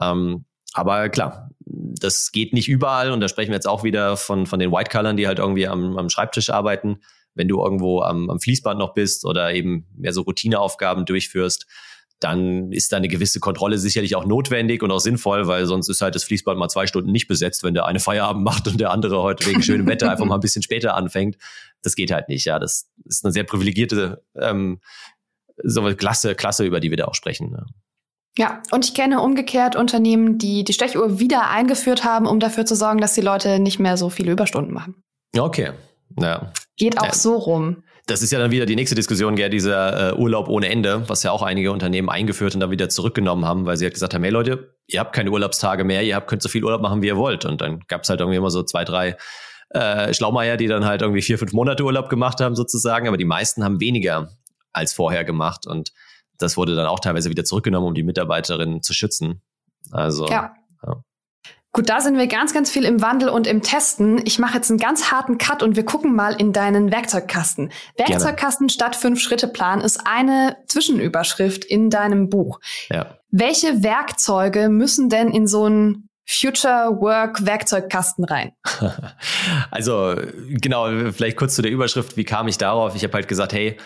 [0.00, 4.46] Ähm, aber klar, das geht nicht überall und da sprechen wir jetzt auch wieder von,
[4.46, 7.00] von den White-Colors, die halt irgendwie am, am Schreibtisch arbeiten.
[7.34, 11.66] Wenn du irgendwo am, am Fließband noch bist oder eben mehr so Routineaufgaben durchführst,
[12.20, 16.02] dann ist da eine gewisse Kontrolle sicherlich auch notwendig und auch sinnvoll, weil sonst ist
[16.02, 18.90] halt das Fließband mal zwei Stunden nicht besetzt, wenn der eine Feierabend macht und der
[18.90, 21.36] andere heute wegen schönem Wetter einfach mal ein bisschen später anfängt.
[21.82, 22.58] Das geht halt nicht, ja.
[22.58, 24.80] Das ist eine sehr privilegierte ähm,
[25.62, 27.52] so eine Klasse, Klasse, über die wir da auch sprechen.
[27.52, 27.66] Ja.
[28.38, 32.76] Ja, und ich kenne umgekehrt Unternehmen, die die Stechuhr wieder eingeführt haben, um dafür zu
[32.76, 35.02] sorgen, dass die Leute nicht mehr so viele Überstunden machen.
[35.36, 35.72] Okay.
[36.18, 36.52] Ja.
[36.76, 37.14] Geht auch ja.
[37.14, 40.68] so rum das ist ja dann wieder die nächste Diskussion, gell, dieser äh, Urlaub ohne
[40.68, 43.94] Ende, was ja auch einige Unternehmen eingeführt und dann wieder zurückgenommen haben, weil sie halt
[43.94, 46.82] gesagt haben, hey Leute, ihr habt keine Urlaubstage mehr, ihr habt, könnt so viel Urlaub
[46.82, 47.44] machen, wie ihr wollt.
[47.44, 49.16] Und dann gab es halt irgendwie immer so zwei, drei
[49.70, 53.24] äh, Schlaumeier, die dann halt irgendwie vier, fünf Monate Urlaub gemacht haben sozusagen, aber die
[53.24, 54.30] meisten haben weniger
[54.72, 55.92] als vorher gemacht und
[56.38, 59.42] das wurde dann auch teilweise wieder zurückgenommen, um die Mitarbeiterinnen zu schützen.
[59.90, 60.54] Also ja.
[60.84, 61.04] ja.
[61.72, 64.20] Gut, da sind wir ganz, ganz viel im Wandel und im Testen.
[64.24, 67.70] Ich mache jetzt einen ganz harten Cut und wir gucken mal in deinen Werkzeugkasten.
[67.96, 68.74] Werkzeugkasten Gerne.
[68.74, 72.58] statt Fünf-Schritte-Plan ist eine Zwischenüberschrift in deinem Buch.
[72.88, 73.18] Ja.
[73.30, 78.52] Welche Werkzeuge müssen denn in so einen Future Work Werkzeugkasten rein?
[79.70, 80.16] Also
[80.48, 82.16] genau, vielleicht kurz zu der Überschrift.
[82.16, 82.94] Wie kam ich darauf?
[82.96, 83.76] Ich habe halt gesagt, hey,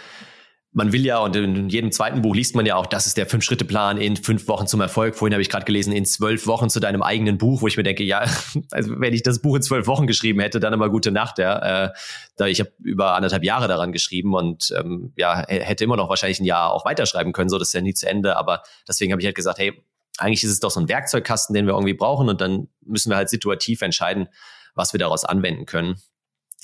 [0.74, 3.26] man will ja, und in jedem zweiten Buch liest man ja auch, das ist der
[3.26, 5.14] Fünf-Schritte-Plan in fünf Wochen zum Erfolg.
[5.14, 7.84] Vorhin habe ich gerade gelesen, in zwölf Wochen zu deinem eigenen Buch, wo ich mir
[7.84, 8.24] denke, ja,
[8.72, 11.84] also wenn ich das Buch in zwölf Wochen geschrieben hätte, dann immer gute Nacht, ja.
[11.86, 11.90] Äh,
[12.36, 16.40] da ich habe über anderthalb Jahre daran geschrieben und ähm, ja, hätte immer noch wahrscheinlich
[16.40, 18.36] ein Jahr auch weiterschreiben können, so das ist ja nie zu Ende.
[18.36, 19.80] Aber deswegen habe ich halt gesagt, hey,
[20.18, 23.16] eigentlich ist es doch so ein Werkzeugkasten, den wir irgendwie brauchen und dann müssen wir
[23.16, 24.28] halt situativ entscheiden,
[24.74, 26.00] was wir daraus anwenden können.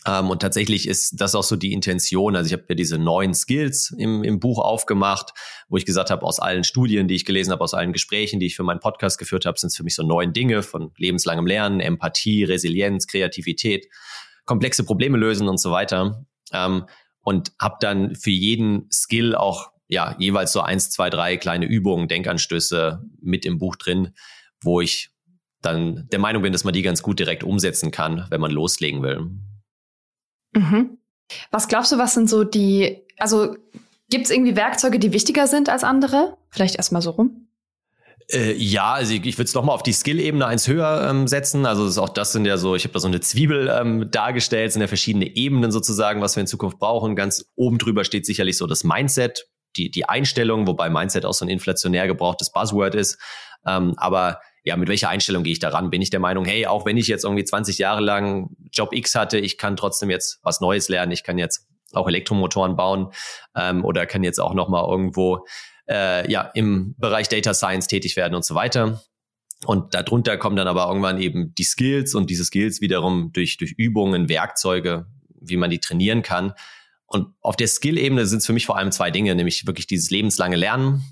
[0.07, 2.37] Ähm, und tatsächlich ist das auch so die Intention.
[2.37, 5.33] Also ich habe ja diese neuen Skills im, im Buch aufgemacht,
[5.69, 8.47] wo ich gesagt habe, aus allen Studien, die ich gelesen habe, aus allen Gesprächen, die
[8.47, 11.47] ich für meinen Podcast geführt habe, sind es für mich so neun Dinge von lebenslangem
[11.47, 13.89] Lernen, Empathie, Resilienz, Kreativität,
[14.47, 16.25] komplexe Probleme lösen und so weiter.
[16.53, 16.87] Ähm,
[17.23, 22.09] und habe dann für jeden Skill auch ja jeweils so eins, zwei, drei kleine Übungen,
[22.09, 24.15] Denkanstöße mit im Buch drin,
[24.63, 25.11] wo ich
[25.61, 29.03] dann der Meinung bin, dass man die ganz gut direkt umsetzen kann, wenn man loslegen
[29.03, 29.31] will.
[30.53, 30.99] Mhm.
[31.51, 33.57] Was glaubst du, was sind so die, also
[34.09, 36.37] gibt es irgendwie Werkzeuge, die wichtiger sind als andere?
[36.51, 37.49] Vielleicht erstmal so rum.
[38.33, 41.67] Äh, ja, also ich, ich würde es nochmal auf die Skill-Ebene eins höher ähm, setzen.
[41.67, 44.73] Also das, auch das sind ja so, ich habe da so eine Zwiebel ähm, dargestellt,
[44.73, 47.17] sind ja verschiedene Ebenen sozusagen, was wir in Zukunft brauchen.
[47.17, 51.45] Ganz oben drüber steht sicherlich so das Mindset, die, die Einstellung, wobei Mindset auch so
[51.45, 53.19] ein inflationär gebrauchtes Buzzword ist.
[53.67, 55.91] Ähm, aber ja, mit welcher Einstellung gehe ich daran?
[55.91, 59.15] Bin ich der Meinung, hey, auch wenn ich jetzt irgendwie 20 Jahre lang Job X
[59.15, 63.13] hatte, ich kann trotzdem jetzt was Neues lernen, ich kann jetzt auch Elektromotoren bauen
[63.57, 65.47] ähm, oder kann jetzt auch nochmal irgendwo
[65.89, 69.03] äh, ja, im Bereich Data Science tätig werden und so weiter.
[69.67, 73.73] Und darunter kommen dann aber irgendwann eben die Skills und diese Skills wiederum durch, durch
[73.73, 75.07] Übungen, Werkzeuge,
[75.41, 76.55] wie man die trainieren kann.
[77.07, 80.11] Und auf der Skill-Ebene sind es für mich vor allem zwei Dinge, nämlich wirklich dieses
[80.11, 81.03] lebenslange Lernen,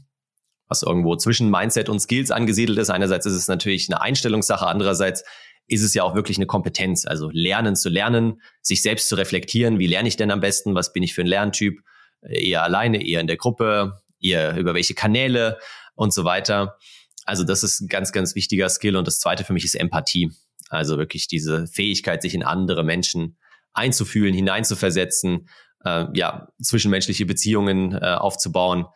[0.68, 2.90] was irgendwo zwischen Mindset und Skills angesiedelt ist.
[2.90, 5.24] Einerseits ist es natürlich eine Einstellungssache, andererseits
[5.66, 9.78] ist es ja auch wirklich eine Kompetenz, also lernen zu lernen, sich selbst zu reflektieren,
[9.78, 11.80] wie lerne ich denn am besten, was bin ich für ein Lerntyp,
[12.22, 15.58] eher alleine, eher in der Gruppe, eher über welche Kanäle
[15.94, 16.76] und so weiter.
[17.24, 18.96] Also das ist ein ganz, ganz wichtiger Skill.
[18.96, 20.30] Und das zweite für mich ist Empathie.
[20.70, 23.36] Also wirklich diese Fähigkeit, sich in andere Menschen
[23.72, 25.48] einzufühlen, hineinzuversetzen,
[25.84, 28.86] äh, ja, zwischenmenschliche Beziehungen äh, aufzubauen,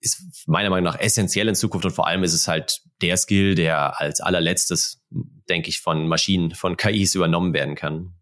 [0.00, 3.54] ist meiner Meinung nach essentiell in Zukunft und vor allem ist es halt der Skill,
[3.54, 5.02] der als allerletztes,
[5.48, 8.14] denke ich, von Maschinen, von KIs übernommen werden kann.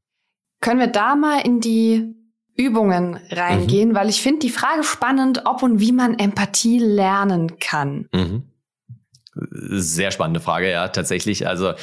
[0.61, 2.15] Können wir da mal in die
[2.57, 3.95] Übungen reingehen, mhm.
[3.95, 8.09] weil ich finde die Frage spannend, ob und wie man Empathie lernen kann.
[8.13, 8.45] Mhm.
[9.35, 11.47] Sehr spannende Frage, ja, tatsächlich.
[11.47, 11.75] Also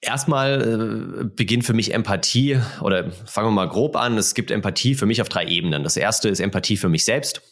[0.00, 4.16] erstmal äh, beginnt für mich Empathie oder fangen wir mal grob an.
[4.16, 5.82] Es gibt Empathie für mich auf drei Ebenen.
[5.82, 7.42] Das erste ist Empathie für mich selbst,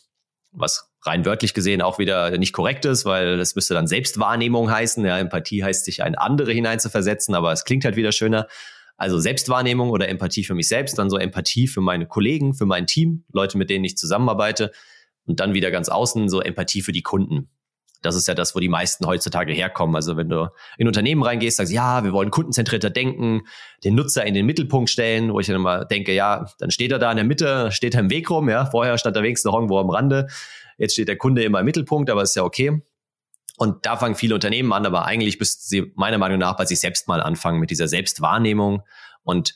[0.55, 5.05] was rein wörtlich gesehen auch wieder nicht korrekt ist, weil das müsste dann Selbstwahrnehmung heißen.
[5.05, 8.47] Ja, Empathie heißt, sich ein andere hineinzuversetzen, aber es klingt halt wieder schöner.
[8.97, 12.87] Also Selbstwahrnehmung oder Empathie für mich selbst, dann so Empathie für meine Kollegen, für mein
[12.87, 14.71] Team, Leute, mit denen ich zusammenarbeite
[15.27, 17.51] und dann wieder ganz außen so Empathie für die Kunden.
[18.05, 19.97] Das ist ja das, wo die meisten heutzutage herkommen.
[19.97, 23.43] Also wenn du in Unternehmen reingehst, sagst, ja, wir wollen kundenzentrierter denken,
[23.83, 26.99] den Nutzer in den Mittelpunkt stellen, wo ich dann immer denke, ja, dann steht er
[26.99, 29.55] da in der Mitte, steht er im Weg rum, ja, vorher stand er wenigstens noch
[29.55, 30.29] irgendwo am Rande,
[30.77, 32.83] jetzt steht der Kunde immer im Mittelpunkt, aber ist ja okay.
[33.57, 36.81] Und da fangen viele Unternehmen an, aber eigentlich müssten sie meiner Meinung nach bei sich
[36.81, 38.83] selbst mal anfangen mit dieser Selbstwahrnehmung
[39.23, 39.55] und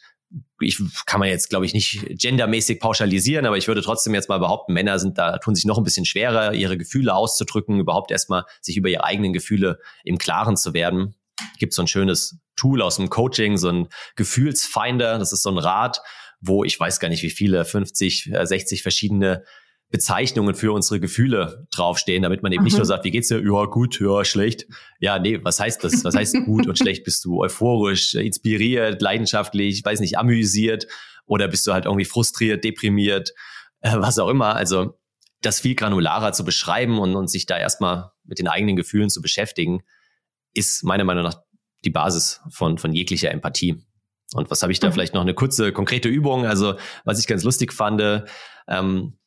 [0.60, 4.38] ich kann man jetzt, glaube ich, nicht gendermäßig pauschalisieren, aber ich würde trotzdem jetzt mal
[4.38, 8.44] behaupten, Männer sind da, tun sich noch ein bisschen schwerer, ihre Gefühle auszudrücken, überhaupt erstmal
[8.60, 11.14] sich über ihre eigenen Gefühle im Klaren zu werden.
[11.58, 15.58] Gibt so ein schönes Tool aus dem Coaching, so ein Gefühlsfinder, das ist so ein
[15.58, 16.02] Rad,
[16.40, 19.44] wo ich weiß gar nicht, wie viele, 50, 60 verschiedene
[19.90, 22.66] Bezeichnungen für unsere Gefühle draufstehen, damit man eben mhm.
[22.66, 23.42] nicht nur sagt, wie geht's dir?
[23.42, 24.66] Ja, gut, ja, schlecht.
[25.00, 26.04] Ja, nee, was heißt das?
[26.04, 27.04] Was heißt gut und schlecht?
[27.04, 30.86] Bist du euphorisch, inspiriert, leidenschaftlich, weiß nicht, amüsiert
[31.24, 33.32] oder bist du halt irgendwie frustriert, deprimiert,
[33.80, 34.56] äh, was auch immer.
[34.56, 34.98] Also
[35.40, 39.22] das viel granularer zu beschreiben und, und sich da erstmal mit den eigenen Gefühlen zu
[39.22, 39.82] beschäftigen,
[40.52, 41.40] ist meiner Meinung nach
[41.84, 43.82] die Basis von, von jeglicher Empathie.
[44.34, 44.92] Und was habe ich da mhm.
[44.92, 46.44] vielleicht noch eine kurze, konkrete Übung?
[46.44, 46.74] Also,
[47.04, 48.02] was ich ganz lustig fand,
[48.66, 49.18] ähm,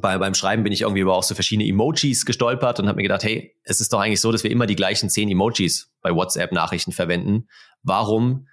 [0.00, 3.02] bei, beim Schreiben bin ich irgendwie über auch so verschiedene Emojis gestolpert und habe mir
[3.02, 6.14] gedacht, hey, es ist doch eigentlich so, dass wir immer die gleichen zehn Emojis bei
[6.14, 7.48] WhatsApp-Nachrichten verwenden.
[7.82, 8.46] Warum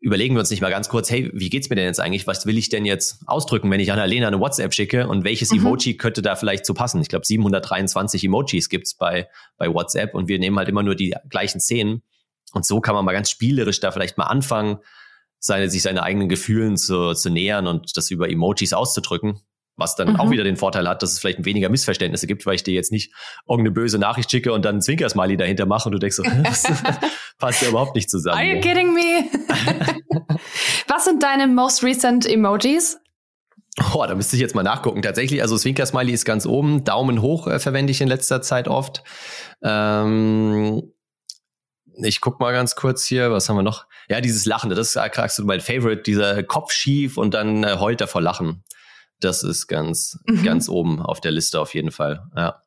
[0.00, 2.26] überlegen wir uns nicht mal ganz kurz, hey, wie geht's mir denn jetzt eigentlich?
[2.26, 5.50] Was will ich denn jetzt ausdrücken, wenn ich an Alena eine WhatsApp schicke und welches
[5.50, 5.60] mhm.
[5.60, 7.00] Emoji könnte da vielleicht zu passen?
[7.00, 11.14] Ich glaube, 723 Emojis gibt's bei, bei WhatsApp und wir nehmen halt immer nur die
[11.28, 12.02] gleichen zehn.
[12.52, 14.78] Und so kann man mal ganz spielerisch da vielleicht mal anfangen,
[15.38, 19.40] seine, sich seine eigenen Gefühlen zu, zu nähern und das über Emojis auszudrücken.
[19.76, 20.20] Was dann mhm.
[20.20, 22.92] auch wieder den Vorteil hat, dass es vielleicht weniger Missverständnisse gibt, weil ich dir jetzt
[22.92, 23.12] nicht
[23.48, 26.64] irgendeine böse Nachricht schicke und dann ein Zwinkersmiley dahinter mache und du denkst so, das
[27.38, 28.38] passt ja überhaupt nicht zusammen.
[28.38, 29.24] Are you kidding me?
[30.88, 32.98] Was sind deine most recent Emojis?
[33.92, 35.02] Oh, da müsste ich jetzt mal nachgucken.
[35.02, 36.84] Tatsächlich, also Zwinker-Smiley ist ganz oben.
[36.84, 39.02] Daumen hoch äh, verwende ich in letzter Zeit oft.
[39.62, 40.90] Ähm,
[42.02, 43.86] ich guck mal ganz kurz hier, was haben wir noch?
[44.08, 48.00] Ja, dieses Lachende, das ist krass, mein Favorite, dieser Kopf schief und dann äh, heult
[48.00, 48.64] er vor Lachen.
[49.20, 50.42] Das ist ganz, mhm.
[50.42, 52.22] ganz oben auf der Liste auf jeden Fall.
[52.36, 52.62] Ja.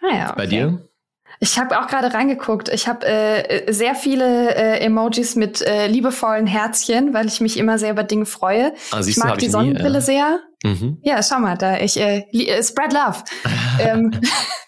[0.00, 0.34] Ah ja okay.
[0.36, 0.90] Bei dir?
[1.38, 2.68] Ich habe auch gerade reingeguckt.
[2.68, 7.78] Ich habe äh, sehr viele äh, Emojis mit äh, liebevollen Herzchen, weil ich mich immer
[7.78, 8.74] sehr über Dinge freue.
[8.90, 10.40] Ah, ich mag die ich Sonnenbrille nie, äh, sehr.
[10.64, 10.98] Mhm.
[11.02, 13.24] Ja, schau mal, da ich äh, äh spread love.
[13.80, 14.10] ähm,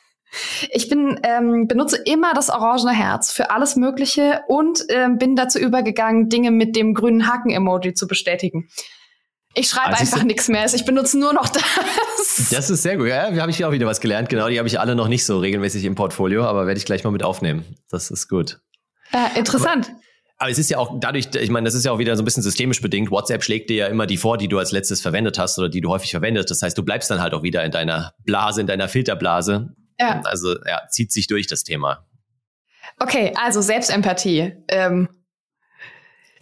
[0.71, 5.59] ich bin ähm, benutze immer das orangene Herz für alles Mögliche und ähm, bin dazu
[5.59, 8.69] übergegangen, Dinge mit dem grünen Haken-Emoji zu bestätigen.
[9.55, 10.65] Ich schreibe also einfach nichts mehr.
[10.73, 11.63] Ich benutze nur noch das.
[12.51, 13.09] Das ist sehr gut.
[13.09, 14.29] Ja, habe ich auch wieder was gelernt.
[14.29, 17.05] Genau, die habe ich alle noch nicht so regelmäßig im Portfolio, aber werde ich gleich
[17.05, 17.65] mal mit aufnehmen.
[17.91, 18.61] Das ist gut.
[19.13, 19.89] Ja, interessant.
[19.89, 19.99] Aber,
[20.39, 22.25] aber es ist ja auch dadurch, ich meine, das ist ja auch wieder so ein
[22.25, 23.11] bisschen systemisch bedingt.
[23.11, 25.83] WhatsApp schlägt dir ja immer die vor, die du als letztes verwendet hast oder die
[25.83, 26.51] du häufig verwendest.
[26.51, 29.75] Das heißt, du bleibst dann halt auch wieder in deiner Blase, in deiner Filterblase.
[30.01, 30.23] Ja.
[30.25, 32.07] Also ja, zieht sich durch das Thema.
[32.99, 34.53] Okay, also Selbstempathie.
[34.69, 35.09] Ähm,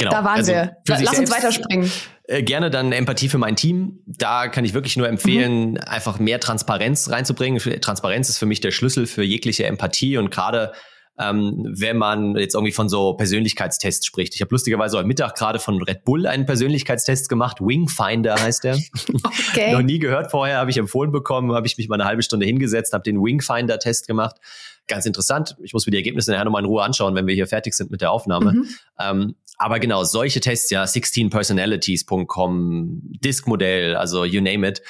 [0.00, 0.12] Genau.
[0.12, 0.76] Da waren also wir.
[0.86, 1.92] Lass uns weiterspringen.
[2.30, 3.98] Äh, gerne dann Empathie für mein Team.
[4.06, 5.78] Da kann ich wirklich nur empfehlen, mhm.
[5.78, 7.58] einfach mehr Transparenz reinzubringen.
[7.80, 10.72] Transparenz ist für mich der Schlüssel für jegliche Empathie und gerade
[11.18, 14.36] ähm, wenn man jetzt irgendwie von so Persönlichkeitstests spricht.
[14.36, 17.60] Ich habe lustigerweise heute Mittag gerade von Red Bull einen Persönlichkeitstest gemacht.
[17.60, 18.78] Wingfinder heißt der.
[19.50, 19.72] Okay.
[19.72, 22.46] Noch nie gehört vorher, habe ich empfohlen bekommen, habe ich mich mal eine halbe Stunde
[22.46, 24.36] hingesetzt, habe den Wingfinder-Test gemacht.
[24.86, 25.56] Ganz interessant.
[25.60, 27.90] Ich muss mir die Ergebnisse nachher nochmal in Ruhe anschauen, wenn wir hier fertig sind
[27.90, 28.52] mit der Aufnahme.
[28.52, 28.68] Mhm.
[29.00, 34.80] Ähm, aber genau, solche Tests, ja, 16personalities.com, Disk-Modell, also you name it,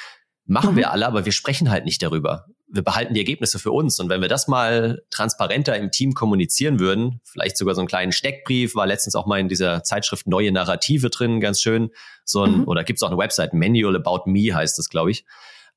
[0.47, 0.77] machen mhm.
[0.77, 2.47] wir alle, aber wir sprechen halt nicht darüber.
[2.69, 3.99] Wir behalten die Ergebnisse für uns.
[3.99, 8.13] Und wenn wir das mal transparenter im Team kommunizieren würden, vielleicht sogar so einen kleinen
[8.13, 11.91] Steckbrief, war letztens auch mal in dieser Zeitschrift Neue Narrative drin, ganz schön.
[12.25, 12.69] So ein, mhm.
[12.69, 15.25] oder gibt's auch eine Website, Manual About Me heißt das, glaube ich,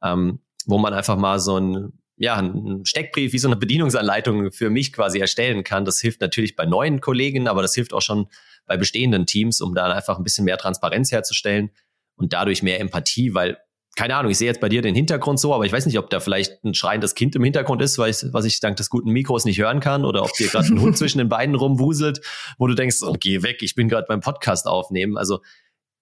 [0.04, 4.70] ähm, wo man einfach mal so ein ja, ein Steckbrief wie so eine Bedienungsanleitung für
[4.70, 5.84] mich quasi erstellen kann.
[5.84, 8.28] Das hilft natürlich bei neuen Kollegen, aber das hilft auch schon
[8.66, 11.72] bei bestehenden Teams, um da einfach ein bisschen mehr Transparenz herzustellen
[12.16, 13.58] und dadurch mehr Empathie, weil
[13.96, 16.10] keine Ahnung, ich sehe jetzt bei dir den Hintergrund so, aber ich weiß nicht, ob
[16.10, 19.12] da vielleicht ein schreiendes Kind im Hintergrund ist, weil ich, was ich dank des guten
[19.12, 22.22] Mikros nicht hören kann, oder ob dir gerade ein Hund zwischen den Beinen rumwuselt,
[22.58, 25.16] wo du denkst, oh, geh weg, ich bin gerade beim Podcast aufnehmen.
[25.16, 25.42] Also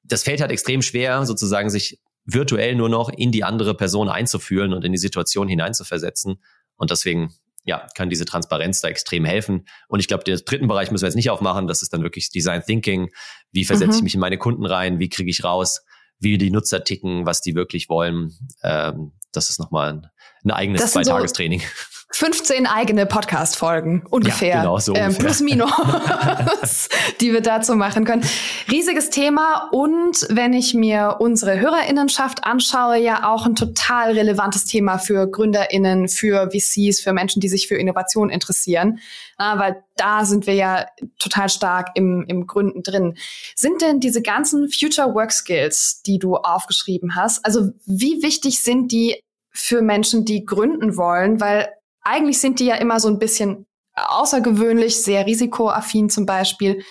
[0.04, 4.74] das fällt halt extrem schwer, sozusagen sich virtuell nur noch in die andere Person einzuführen
[4.74, 6.42] und in die Situation hineinzuversetzen.
[6.78, 9.66] Und deswegen ja, kann diese Transparenz da extrem helfen.
[9.88, 11.68] Und ich glaube, den dritten Bereich müssen wir jetzt nicht aufmachen.
[11.68, 13.12] Das ist dann wirklich Design Thinking.
[13.52, 13.98] Wie versetze mhm.
[13.98, 15.00] ich mich in meine Kunden rein?
[15.00, 15.82] Wie kriege ich raus,
[16.20, 18.34] wie die Nutzer ticken, was die wirklich wollen?
[18.64, 20.08] Ähm, das ist nochmal ein,
[20.44, 21.62] ein eigenes Zweitagestraining.
[21.62, 21.66] So
[22.14, 24.50] 15 eigene Podcast-Folgen ungefähr.
[24.50, 25.72] Ja, genau, so ähm, plus minus,
[27.22, 28.24] die wir dazu machen können.
[28.70, 34.98] Riesiges Thema und wenn ich mir unsere Hörerinnenschaft anschaue, ja auch ein total relevantes Thema
[34.98, 39.00] für GründerInnen, für VCs, für Menschen, die sich für Innovation interessieren.
[39.40, 40.86] Ja, weil da sind wir ja
[41.18, 43.18] total stark im, im Gründen drin.
[43.56, 48.92] Sind denn diese ganzen Future Work Skills, die du aufgeschrieben hast, also wie wichtig sind
[48.92, 49.16] die
[49.52, 51.40] für Menschen, die gründen wollen?
[51.42, 51.70] Weil
[52.04, 56.84] eigentlich sind die ja immer so ein bisschen außergewöhnlich, sehr risikoaffin zum Beispiel.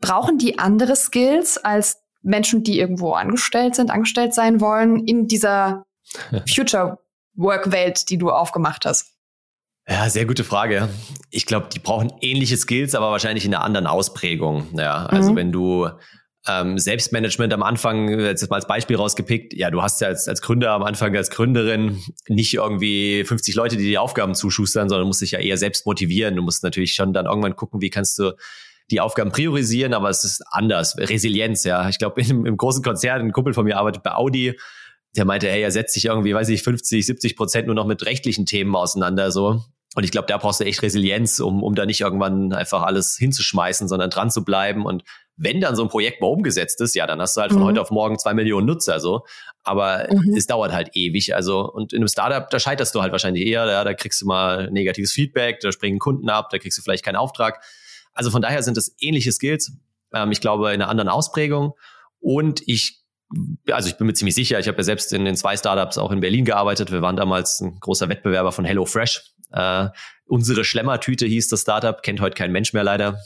[0.00, 5.84] Brauchen die andere Skills als Menschen, die irgendwo angestellt sind, angestellt sein wollen, in dieser
[6.48, 9.12] Future-Work-Welt, die du aufgemacht hast?
[9.88, 10.88] Ja, sehr gute Frage.
[11.30, 14.68] Ich glaube, die brauchen ähnliche Skills, aber wahrscheinlich in einer anderen Ausprägung.
[14.74, 15.36] Ja, also mhm.
[15.36, 15.88] wenn du
[16.48, 20.42] ähm, Selbstmanagement am Anfang, jetzt mal als Beispiel rausgepickt, ja, du hast ja als, als
[20.42, 25.20] Gründer am Anfang als Gründerin nicht irgendwie 50 Leute, die die Aufgaben zuschustern, sondern musst
[25.20, 26.34] dich ja eher selbst motivieren.
[26.34, 28.32] Du musst natürlich schon dann irgendwann gucken, wie kannst du
[28.90, 30.96] die Aufgaben priorisieren, aber es ist anders.
[30.98, 31.88] Resilienz, ja.
[31.88, 34.58] Ich glaube, im, im großen Konzern, ein Kumpel von mir arbeitet bei Audi,
[35.14, 38.04] der meinte, hey, er setzt sich irgendwie, weiß ich, 50, 70 Prozent nur noch mit
[38.04, 39.62] rechtlichen Themen auseinander, so.
[39.94, 43.16] Und ich glaube, da brauchst du echt Resilienz, um, um da nicht irgendwann einfach alles
[43.18, 45.04] hinzuschmeißen, sondern dran zu bleiben und
[45.36, 47.66] wenn dann so ein Projekt mal umgesetzt ist, ja, dann hast du halt von mhm.
[47.66, 49.24] heute auf morgen zwei Millionen Nutzer so.
[49.64, 50.34] Aber mhm.
[50.36, 51.34] es dauert halt ewig.
[51.34, 53.66] Also, und in einem Startup, da scheiterst du halt wahrscheinlich eher.
[53.66, 57.04] Ja, da kriegst du mal negatives Feedback, da springen Kunden ab, da kriegst du vielleicht
[57.04, 57.62] keinen Auftrag.
[58.12, 59.72] Also von daher sind das ähnliche Skills.
[60.12, 61.72] Ähm, ich glaube, in einer anderen Ausprägung.
[62.20, 63.02] Und ich
[63.70, 66.10] also ich bin mir ziemlich sicher, ich habe ja selbst in den zwei Startups auch
[66.10, 66.92] in Berlin gearbeitet.
[66.92, 69.32] Wir waren damals ein großer Wettbewerber von HelloFresh.
[69.52, 69.88] Äh,
[70.26, 73.18] unsere Schlemmertüte hieß das Startup, kennt heute kein Mensch mehr leider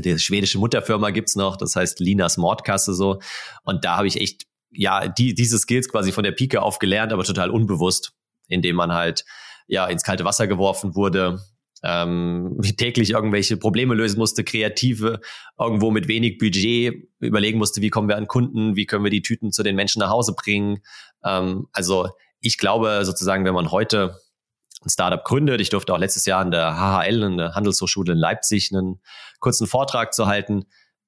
[0.00, 3.20] die schwedische Mutterfirma gibt's noch, das heißt Linas Mordkasse so.
[3.64, 7.12] Und da habe ich echt, ja, die, diese Skills quasi von der Pike auf gelernt,
[7.12, 8.12] aber total unbewusst,
[8.48, 9.24] indem man halt
[9.66, 11.40] ja ins kalte Wasser geworfen wurde,
[11.82, 15.20] ähm, täglich irgendwelche Probleme lösen musste, kreative,
[15.58, 19.22] irgendwo mit wenig Budget überlegen musste, wie kommen wir an Kunden, wie können wir die
[19.22, 20.82] Tüten zu den Menschen nach Hause bringen.
[21.24, 22.08] Ähm, also
[22.40, 24.16] ich glaube sozusagen, wenn man heute
[24.84, 25.60] ein Startup gründet.
[25.60, 29.00] Ich durfte auch letztes Jahr an der HHL, in der Handelshochschule in Leipzig, einen
[29.40, 30.64] kurzen Vortrag zu halten.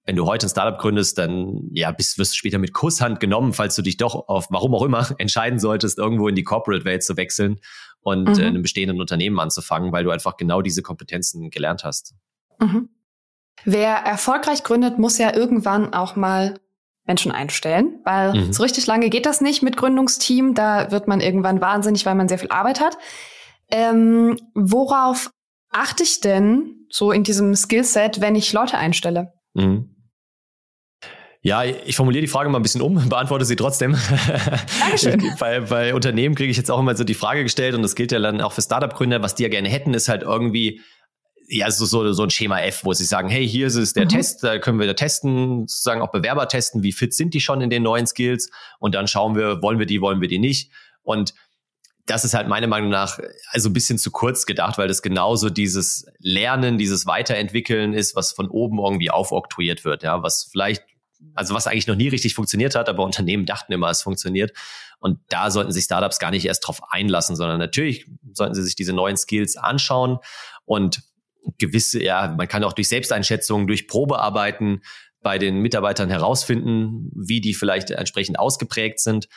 [0.07, 3.53] Wenn du heute ein Startup gründest, dann ja, bist, wirst du später mit Kusshand genommen,
[3.55, 7.17] falls du dich doch auf, warum auch immer, entscheiden solltest, irgendwo in die Corporate-Welt zu
[7.17, 7.61] wechseln
[8.01, 8.41] und mhm.
[8.41, 12.15] äh, einem bestehenden Unternehmen anzufangen, weil du einfach genau diese Kompetenzen gelernt hast.
[12.61, 12.91] Mhm.
[13.65, 16.61] Wer erfolgreich gründet, muss ja irgendwann auch mal
[17.07, 18.53] Menschen einstellen, weil mhm.
[18.53, 20.55] so richtig lange geht das nicht mit Gründungsteam.
[20.55, 22.97] Da wird man irgendwann wahnsinnig, weil man sehr viel Arbeit hat.
[23.75, 25.31] Ähm, worauf
[25.69, 29.33] achte ich denn so in diesem Skillset, wenn ich Leute einstelle?
[29.55, 29.91] Mhm.
[31.43, 33.97] Ja, ich formuliere die Frage mal ein bisschen um, beantworte sie trotzdem.
[34.79, 35.35] Dankeschön.
[35.41, 38.13] bei, bei Unternehmen kriege ich jetzt auch immer so die Frage gestellt und das gilt
[38.13, 40.81] ja dann auch für Startup-Gründer, was die ja gerne hätten, ist halt irgendwie
[41.49, 44.05] ja, so, so, so ein Schema F, wo sie sagen, hey, hier ist es der
[44.05, 44.11] mhm.
[44.11, 47.61] Test, da können wir da testen, sozusagen auch Bewerber testen, wie fit sind die schon
[47.61, 50.71] in den neuen Skills und dann schauen wir, wollen wir die, wollen wir die nicht.
[51.03, 51.35] Und
[52.07, 53.19] das ist halt meiner Meinung nach
[53.51, 58.33] also ein bisschen zu kurz gedacht, weil das genauso dieses Lernen, dieses Weiterentwickeln ist, was
[58.33, 60.85] von oben irgendwie aufoktroyiert wird, ja, was vielleicht,
[61.35, 64.53] also was eigentlich noch nie richtig funktioniert hat, aber Unternehmen dachten immer, es funktioniert.
[65.01, 68.77] Und da sollten sich Startups gar nicht erst drauf einlassen, sondern natürlich sollten sie sich
[68.77, 70.19] diese neuen Skills anschauen
[70.67, 71.03] und
[71.59, 74.83] gewisse, ja, man kann auch durch Selbsteinschätzung, durch Probearbeiten
[75.23, 79.29] bei den Mitarbeitern herausfinden, wie die vielleicht entsprechend ausgeprägt sind.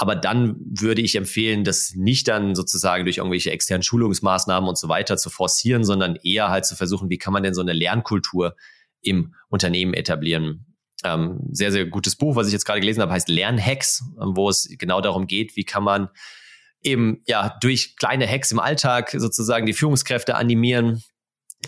[0.00, 4.88] Aber dann würde ich empfehlen, das nicht dann sozusagen durch irgendwelche externen Schulungsmaßnahmen und so
[4.88, 8.54] weiter zu forcieren, sondern eher halt zu versuchen, wie kann man denn so eine Lernkultur
[9.00, 10.76] im Unternehmen etablieren.
[11.02, 14.68] Ähm, sehr, sehr gutes Buch, was ich jetzt gerade gelesen habe, heißt Lernhacks, wo es
[14.78, 16.10] genau darum geht, wie kann man
[16.80, 21.02] eben ja durch kleine Hacks im Alltag sozusagen die Führungskräfte animieren,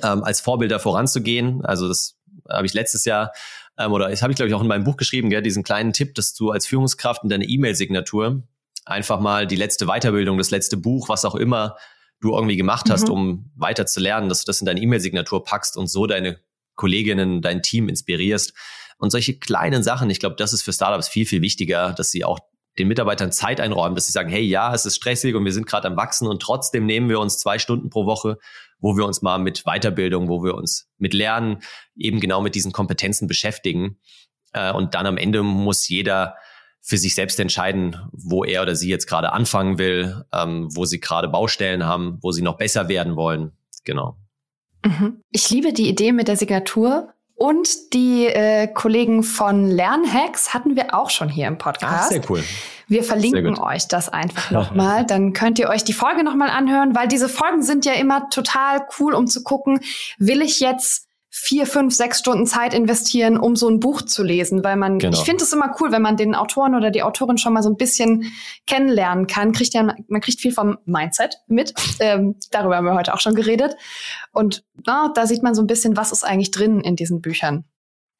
[0.05, 1.65] ähm, als Vorbilder voranzugehen.
[1.65, 2.17] Also das
[2.49, 3.33] habe ich letztes Jahr
[3.79, 5.93] ähm, oder das habe ich glaube ich auch in meinem Buch geschrieben, gell, diesen kleinen
[5.93, 8.43] Tipp, dass du als Führungskraft in deine E-Mail-Signatur
[8.85, 11.77] einfach mal die letzte Weiterbildung, das letzte Buch, was auch immer
[12.21, 13.15] du irgendwie gemacht hast, mhm.
[13.15, 16.39] um weiter zu lernen, dass du das in deine E-Mail-Signatur packst und so deine
[16.77, 18.53] Kolleginnen, dein Team inspirierst.
[18.99, 22.25] Und solche kleinen Sachen, ich glaube, das ist für Startups viel, viel wichtiger, dass sie
[22.25, 22.39] auch
[22.79, 25.67] den Mitarbeitern Zeit einräumen, dass sie sagen, hey, ja, es ist stressig und wir sind
[25.67, 28.39] gerade am Wachsen und trotzdem nehmen wir uns zwei Stunden pro Woche,
[28.81, 31.59] wo wir uns mal mit Weiterbildung, wo wir uns mit Lernen,
[31.97, 33.99] eben genau mit diesen Kompetenzen beschäftigen.
[34.53, 36.37] Äh, und dann am Ende muss jeder
[36.83, 40.99] für sich selbst entscheiden, wo er oder sie jetzt gerade anfangen will, ähm, wo sie
[40.99, 43.53] gerade Baustellen haben, wo sie noch besser werden wollen.
[43.85, 44.17] Genau.
[44.85, 45.23] Mhm.
[45.31, 50.95] Ich liebe die Idee mit der Signatur, und die äh, Kollegen von Lernhacks hatten wir
[50.95, 52.05] auch schon hier im Podcast.
[52.05, 52.45] Ach, sehr cool.
[52.91, 55.07] Wir verlinken euch das einfach nochmal.
[55.07, 58.85] Dann könnt ihr euch die Folge nochmal anhören, weil diese Folgen sind ja immer total
[58.99, 59.81] cool, um zu gucken,
[60.19, 64.65] will ich jetzt vier, fünf, sechs Stunden Zeit investieren, um so ein Buch zu lesen,
[64.65, 65.17] weil man, genau.
[65.17, 67.71] ich finde es immer cool, wenn man den Autoren oder die Autorin schon mal so
[67.71, 68.33] ein bisschen
[68.67, 71.73] kennenlernen kann, kriegt ja, man kriegt viel vom Mindset mit.
[72.01, 73.77] Ähm, darüber haben wir heute auch schon geredet.
[74.33, 77.65] Und na, da sieht man so ein bisschen, was ist eigentlich drin in diesen Büchern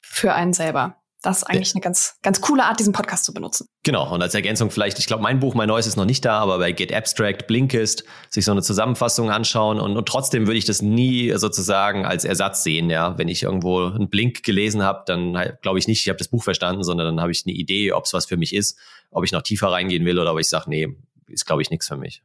[0.01, 1.00] für einen selber.
[1.23, 3.67] Das ist eigentlich eine ganz, ganz coole Art, diesen Podcast zu benutzen.
[3.83, 4.11] Genau.
[4.11, 6.57] Und als Ergänzung vielleicht, ich glaube, mein Buch, mein neues ist noch nicht da, aber
[6.57, 9.79] bei Get Abstract, Blinkist, sich so eine Zusammenfassung anschauen.
[9.79, 12.89] Und, und trotzdem würde ich das nie sozusagen als Ersatz sehen.
[12.89, 16.27] Ja, wenn ich irgendwo einen Blink gelesen habe, dann glaube ich nicht, ich habe das
[16.27, 18.79] Buch verstanden, sondern dann habe ich eine Idee, ob es was für mich ist,
[19.11, 20.87] ob ich noch tiefer reingehen will oder ob ich sage, nee,
[21.27, 22.23] ist glaube ich nichts für mich.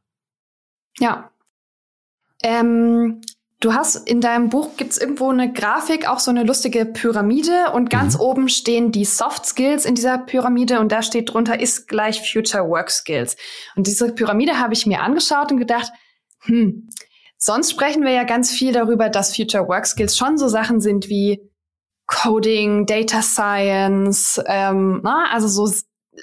[0.99, 1.31] Ja.
[2.43, 3.21] Ähm,
[3.61, 7.89] Du hast in deinem Buch gibt's irgendwo eine Grafik, auch so eine lustige Pyramide und
[7.89, 8.21] ganz mhm.
[8.21, 12.69] oben stehen die Soft Skills in dieser Pyramide und da steht drunter ist gleich Future
[12.69, 13.37] Work Skills.
[13.75, 15.91] Und diese Pyramide habe ich mir angeschaut und gedacht,
[16.41, 16.91] hm,
[17.39, 21.09] sonst sprechen wir ja ganz viel darüber, dass Future Work Skills schon so Sachen sind
[21.09, 21.41] wie
[22.07, 25.73] Coding, Data Science, ähm, na, also so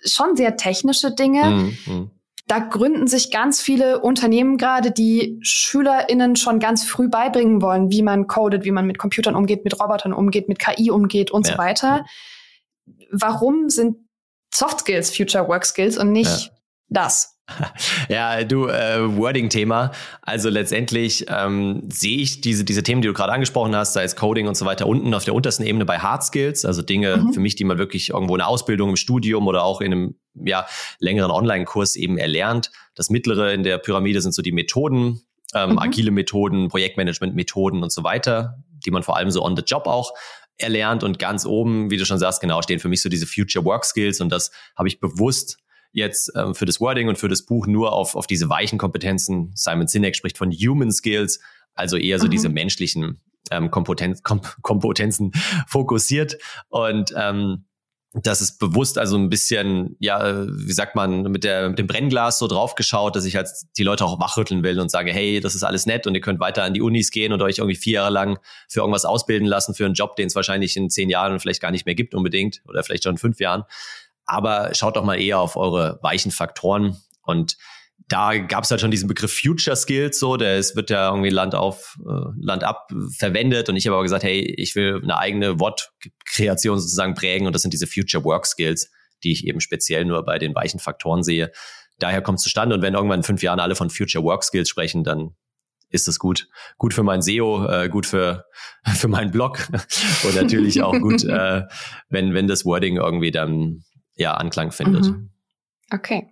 [0.05, 1.71] schon sehr technische Dinge.
[1.85, 2.11] Mhm.
[2.47, 8.01] Da gründen sich ganz viele Unternehmen gerade, die SchülerInnen schon ganz früh beibringen wollen, wie
[8.01, 11.53] man codet, wie man mit Computern umgeht, mit Robotern umgeht, mit KI umgeht und ja.
[11.53, 12.05] so weiter.
[13.11, 13.97] Warum sind
[14.53, 16.51] Soft Skills Future Work Skills und nicht ja.
[16.89, 17.32] das?
[18.09, 19.91] Ja, du, äh, Wording-Thema.
[20.21, 24.15] Also letztendlich ähm, sehe ich diese, diese Themen, die du gerade angesprochen hast, sei es
[24.15, 27.33] Coding und so weiter, unten auf der untersten Ebene bei Hard Skills, also Dinge mhm.
[27.33, 30.15] für mich, die man wirklich irgendwo in der Ausbildung, im Studium oder auch in einem
[30.35, 30.65] ja,
[30.99, 32.71] längeren Online-Kurs eben erlernt.
[32.95, 35.21] Das mittlere in der Pyramide sind so die Methoden,
[35.53, 35.79] ähm, mhm.
[35.79, 40.13] agile Methoden, Projektmanagement-Methoden und so weiter, die man vor allem so on the job auch
[40.57, 41.03] erlernt.
[41.03, 43.85] Und ganz oben, wie du schon sagst, genau, stehen für mich so diese Future Work
[43.85, 45.57] Skills und das habe ich bewusst
[45.93, 49.51] jetzt ähm, für das Wording und für das Buch nur auf, auf diese weichen Kompetenzen.
[49.55, 51.39] Simon Sinek spricht von Human Skills,
[51.75, 52.31] also eher so mhm.
[52.31, 53.21] diese menschlichen
[53.51, 55.31] ähm, Kompetenz, Kom Kompetenzen
[55.67, 56.37] fokussiert.
[56.69, 57.65] Und ähm,
[58.13, 62.37] das ist bewusst also ein bisschen, ja, wie sagt man, mit, der, mit dem Brennglas
[62.37, 65.63] so draufgeschaut, dass ich halt die Leute auch wachrütteln will und sage, hey, das ist
[65.63, 68.11] alles nett und ihr könnt weiter an die Unis gehen und euch irgendwie vier Jahre
[68.11, 68.37] lang
[68.69, 71.71] für irgendwas ausbilden lassen, für einen Job, den es wahrscheinlich in zehn Jahren vielleicht gar
[71.71, 73.63] nicht mehr gibt unbedingt oder vielleicht schon in fünf Jahren.
[74.25, 77.57] Aber schaut doch mal eher auf eure weichen Faktoren und
[78.09, 81.29] da gab es halt schon diesen Begriff Future Skills, so, der es wird ja irgendwie
[81.29, 83.69] Land auf, äh, Land ab verwendet.
[83.69, 87.61] Und ich habe aber gesagt, hey, ich will eine eigene Wortkreation sozusagen prägen und das
[87.61, 88.91] sind diese Future Work Skills,
[89.23, 91.51] die ich eben speziell nur bei den weichen Faktoren sehe.
[91.99, 92.75] Daher kommt es zustande.
[92.75, 95.35] Und wenn irgendwann in fünf Jahren alle von Future Work Skills sprechen, dann
[95.89, 96.49] ist das gut.
[96.77, 98.45] Gut für mein SEO, äh, gut für,
[98.95, 99.67] für meinen Blog
[100.23, 101.63] und natürlich auch gut, äh,
[102.09, 103.83] wenn, wenn das Wording irgendwie dann
[104.15, 105.05] ja Anklang findet.
[105.05, 105.29] Mhm.
[105.91, 106.29] Okay.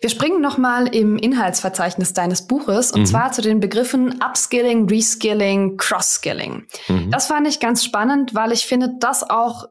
[0.00, 3.06] Wir springen nochmal im Inhaltsverzeichnis deines Buches und mhm.
[3.06, 6.66] zwar zu den Begriffen Upskilling, Reskilling, Cross-Skilling.
[6.88, 7.10] Mhm.
[7.10, 9.66] Das fand ich ganz spannend, weil ich finde das auch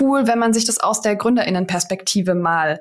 [0.00, 2.80] cool, wenn man sich das aus der Gründerinnenperspektive mal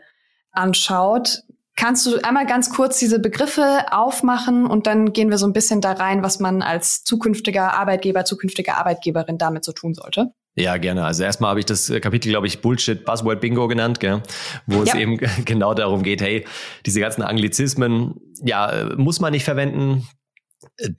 [0.52, 1.44] anschaut.
[1.76, 5.82] Kannst du einmal ganz kurz diese Begriffe aufmachen und dann gehen wir so ein bisschen
[5.82, 10.34] da rein, was man als zukünftiger Arbeitgeber, zukünftige Arbeitgeberin damit so tun sollte?
[10.56, 11.04] Ja, gerne.
[11.04, 14.22] Also erstmal habe ich das Kapitel, glaube ich, Bullshit Buzzword Bingo genannt, gell?
[14.68, 16.46] wo es eben genau darum geht, hey,
[16.86, 20.08] diese ganzen Anglizismen, ja, muss man nicht verwenden.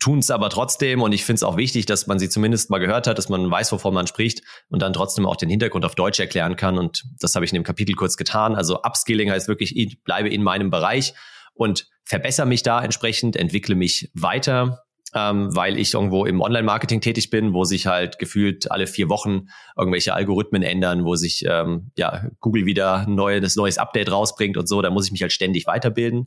[0.00, 2.78] tun es aber trotzdem und ich finde es auch wichtig, dass man sie zumindest mal
[2.78, 5.94] gehört hat, dass man weiß, wovon man spricht und dann trotzdem auch den Hintergrund auf
[5.94, 8.56] Deutsch erklären kann und das habe ich in dem Kapitel kurz getan.
[8.56, 11.14] Also Upskilling heißt wirklich, ich bleibe in meinem Bereich
[11.54, 14.84] und verbessere mich da entsprechend, entwickle mich weiter
[15.14, 19.46] ähm, weil ich irgendwo im Online-Marketing tätig bin, wo sich halt gefühlt alle vier Wochen
[19.76, 24.68] irgendwelche Algorithmen ändern, wo sich ähm, ja Google wieder ein neues, neues Update rausbringt und
[24.68, 24.82] so.
[24.82, 26.26] Da muss ich mich halt ständig weiterbilden.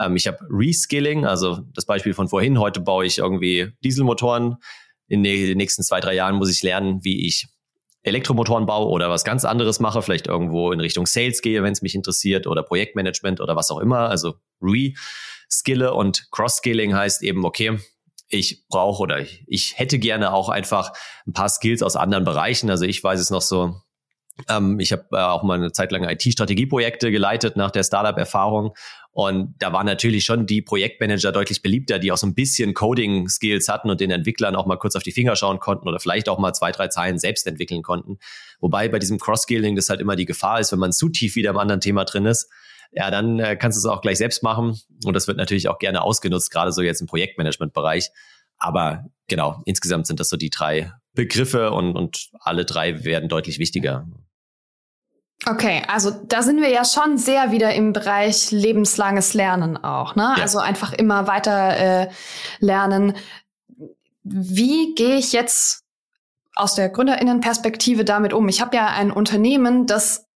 [0.00, 2.58] Ähm, ich habe Reskilling, also das Beispiel von vorhin.
[2.58, 4.56] Heute baue ich irgendwie Dieselmotoren.
[5.08, 7.48] In den nächsten zwei, drei Jahren muss ich lernen, wie ich
[8.02, 11.82] Elektromotoren baue oder was ganz anderes mache, vielleicht irgendwo in Richtung Sales gehe, wenn es
[11.82, 14.08] mich interessiert, oder Projektmanagement oder was auch immer.
[14.08, 17.78] Also Reskille und Cross-Skilling heißt eben, okay,
[18.32, 20.92] ich brauche oder ich, ich hätte gerne auch einfach
[21.26, 22.70] ein paar Skills aus anderen Bereichen.
[22.70, 23.76] Also ich weiß es noch so,
[24.48, 28.74] ähm, ich habe äh, auch mal eine Zeit lang IT-Strategieprojekte geleitet nach der Startup-Erfahrung.
[29.14, 33.68] Und da waren natürlich schon die Projektmanager deutlich beliebter, die auch so ein bisschen Coding-Skills
[33.68, 36.38] hatten und den Entwicklern auch mal kurz auf die Finger schauen konnten oder vielleicht auch
[36.38, 38.18] mal zwei, drei Zeilen selbst entwickeln konnten.
[38.60, 41.50] Wobei bei diesem Cross-Skilling das halt immer die Gefahr ist, wenn man zu tief wieder
[41.50, 42.48] im anderen Thema drin ist,
[42.92, 44.78] ja, dann äh, kannst du es auch gleich selbst machen.
[45.04, 48.10] Und das wird natürlich auch gerne ausgenutzt, gerade so jetzt im Projektmanagement-Bereich.
[48.58, 53.58] Aber genau, insgesamt sind das so die drei Begriffe und, und alle drei werden deutlich
[53.58, 54.06] wichtiger.
[55.44, 60.34] Okay, also da sind wir ja schon sehr wieder im Bereich lebenslanges Lernen auch, ne?
[60.36, 60.42] Ja.
[60.42, 62.08] Also einfach immer weiter äh,
[62.60, 63.14] lernen.
[64.22, 65.82] Wie gehe ich jetzt
[66.54, 68.48] aus der Gründerinnenperspektive damit um?
[68.48, 70.28] Ich habe ja ein Unternehmen, das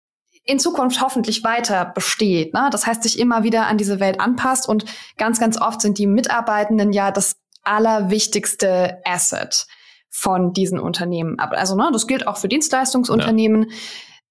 [0.46, 2.54] in Zukunft hoffentlich weiter besteht.
[2.54, 2.68] Ne?
[2.70, 4.84] Das heißt, sich immer wieder an diese Welt anpasst und
[5.18, 9.66] ganz, ganz oft sind die Mitarbeitenden ja das allerwichtigste Asset
[10.08, 11.38] von diesen Unternehmen.
[11.40, 13.70] Also ne, das gilt auch für Dienstleistungsunternehmen.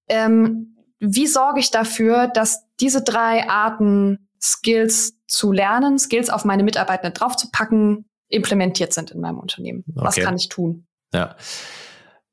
[0.08, 0.24] Ja.
[0.24, 6.62] Ähm, wie sorge ich dafür, dass diese drei Arten Skills zu lernen, Skills auf meine
[6.62, 9.84] Mitarbeitenden draufzupacken, implementiert sind in meinem Unternehmen?
[9.94, 10.06] Okay.
[10.06, 10.86] Was kann ich tun?
[11.12, 11.36] Ja.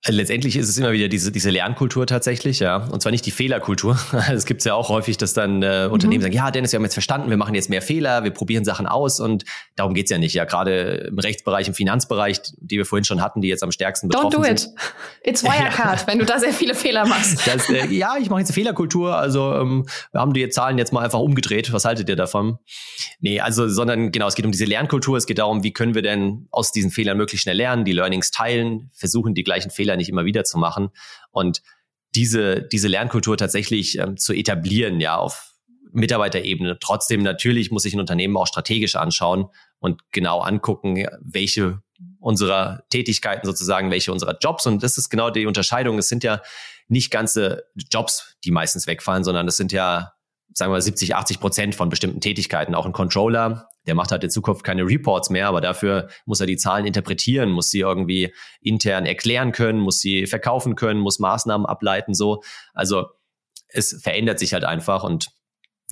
[0.05, 2.75] Letztendlich ist es immer wieder diese, diese Lernkultur tatsächlich, ja.
[2.75, 3.97] Und zwar nicht die Fehlerkultur.
[4.33, 6.23] Es gibt ja auch häufig, dass dann äh, Unternehmen mhm.
[6.23, 8.85] sagen, ja, Dennis, wir haben jetzt verstanden, wir machen jetzt mehr Fehler, wir probieren Sachen
[8.85, 9.45] aus und
[9.75, 10.33] darum geht's ja nicht.
[10.33, 14.09] Ja, gerade im Rechtsbereich, im Finanzbereich, die wir vorhin schon hatten, die jetzt am stärksten
[14.09, 14.61] betroffen Don't do sind.
[14.63, 14.69] it.
[15.23, 16.07] It's Wirecard, ja.
[16.07, 17.41] wenn du da sehr viele Fehler machst.
[17.53, 19.15] Das, äh, ja, ich mache jetzt eine Fehlerkultur.
[19.15, 21.71] Also ähm, wir haben die Zahlen jetzt mal einfach umgedreht.
[21.71, 22.57] Was haltet ihr davon?
[23.19, 25.17] Nee, also, sondern genau, es geht um diese Lernkultur.
[25.17, 28.31] Es geht darum, wie können wir denn aus diesen Fehlern möglichst schnell lernen, die Learnings
[28.31, 30.89] teilen, versuchen, die gleichen Fehler Fehler nicht immer wieder zu machen
[31.31, 31.61] und
[32.15, 35.53] diese, diese Lernkultur tatsächlich ähm, zu etablieren, ja, auf
[35.91, 36.77] Mitarbeiterebene.
[36.79, 39.47] Trotzdem natürlich muss sich ein Unternehmen auch strategisch anschauen
[39.79, 41.81] und genau angucken, welche
[42.19, 44.65] unserer Tätigkeiten sozusagen, welche unserer Jobs.
[44.65, 45.97] Und das ist genau die Unterscheidung.
[45.97, 46.41] Es sind ja
[46.87, 50.13] nicht ganze Jobs, die meistens wegfallen, sondern es sind ja
[50.53, 52.75] sagen wir 70, 80 Prozent von bestimmten Tätigkeiten.
[52.75, 56.45] Auch ein Controller, der macht halt in Zukunft keine Reports mehr, aber dafür muss er
[56.45, 61.65] die Zahlen interpretieren, muss sie irgendwie intern erklären können, muss sie verkaufen können, muss Maßnahmen
[61.65, 62.43] ableiten, so.
[62.73, 63.07] Also
[63.67, 65.29] es verändert sich halt einfach und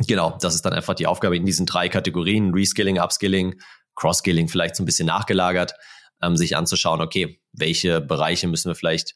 [0.07, 3.59] genau, das ist dann einfach die Aufgabe in diesen drei Kategorien, Reskilling, Upskilling,
[3.95, 5.73] Crosskilling vielleicht so ein bisschen nachgelagert,
[6.21, 9.15] ähm, sich anzuschauen, okay, welche Bereiche müssen wir vielleicht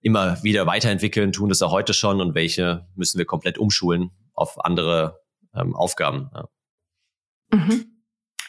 [0.00, 4.64] immer wieder weiterentwickeln, tun das auch heute schon und welche müssen wir komplett umschulen auf
[4.64, 5.20] andere
[5.54, 6.30] ähm, Aufgaben.
[6.34, 6.44] Ja.
[7.50, 7.86] Mhm.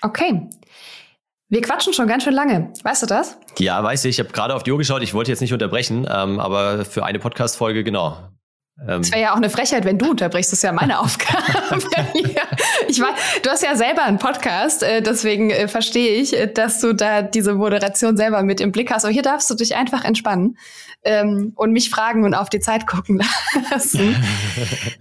[0.02, 0.50] Okay.
[1.48, 2.74] Wir quatschen schon ganz schön lange.
[2.84, 3.38] Weißt du das?
[3.60, 4.18] Ja, weiß ich.
[4.18, 5.04] Ich habe gerade auf die Uhr geschaut.
[5.04, 8.30] Ich wollte jetzt nicht unterbrechen, ähm, aber für eine Podcast-Folge genau.
[8.80, 9.02] Ähm.
[9.02, 10.52] Es wäre ja auch eine Frechheit, wenn du unterbrichst.
[10.52, 11.44] Das ist ja meine Aufgabe.
[12.88, 16.80] ich weiß, du hast ja selber einen Podcast, äh, deswegen äh, verstehe ich, äh, dass
[16.82, 19.06] du da diese Moderation selber mit im Blick hast.
[19.06, 20.58] Aber hier darfst du dich einfach entspannen
[21.04, 23.22] ähm, und mich fragen und auf die Zeit gucken
[23.72, 24.16] lassen.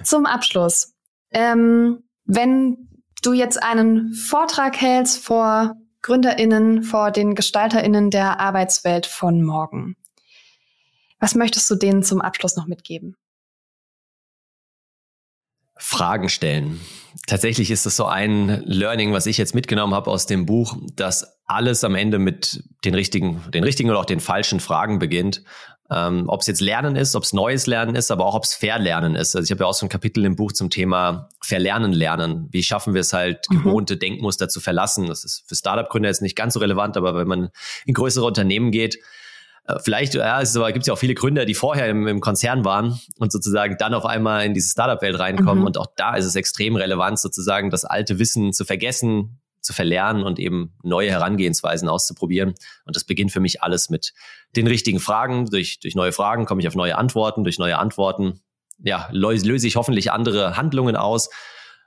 [0.03, 0.95] Zum Abschluss.
[1.33, 2.89] Ähm, wenn
[3.23, 9.97] du jetzt einen Vortrag hältst vor GründerInnen, vor den GestalterInnen der Arbeitswelt von morgen,
[11.19, 13.17] was möchtest du denen zum Abschluss noch mitgeben?
[15.77, 16.81] Fragen stellen.
[17.27, 21.39] Tatsächlich ist das so ein Learning, was ich jetzt mitgenommen habe aus dem Buch, dass
[21.47, 25.43] alles am Ende mit den richtigen, den richtigen oder auch den falschen Fragen beginnt.
[25.91, 28.55] Ähm, ob es jetzt Lernen ist, ob es neues Lernen ist, aber auch ob es
[28.55, 29.37] Verlernen ist.
[29.37, 32.49] Also ich habe ja auch so ein Kapitel im Buch zum Thema Verlernen lernen.
[32.51, 33.63] Wie schaffen wir es halt, mhm.
[33.63, 35.07] gewohnte Denkmuster zu verlassen?
[35.07, 37.51] Das ist für Startup-Gründer jetzt nicht ganz so relevant, aber wenn man
[37.85, 38.99] in größere Unternehmen geht,
[39.83, 42.99] vielleicht, ja, es gibt es ja auch viele Gründer, die vorher im, im, Konzern waren
[43.19, 45.61] und sozusagen dann auf einmal in diese Startup-Welt reinkommen.
[45.61, 45.67] Mhm.
[45.67, 50.23] Und auch da ist es extrem relevant, sozusagen das alte Wissen zu vergessen, zu verlernen
[50.23, 52.55] und eben neue Herangehensweisen auszuprobieren.
[52.85, 54.13] Und das beginnt für mich alles mit
[54.55, 55.47] den richtigen Fragen.
[55.47, 57.45] Durch, durch neue Fragen komme ich auf neue Antworten.
[57.45, 58.41] Durch neue Antworten,
[58.83, 61.31] ja, löse ich hoffentlich andere Handlungen aus.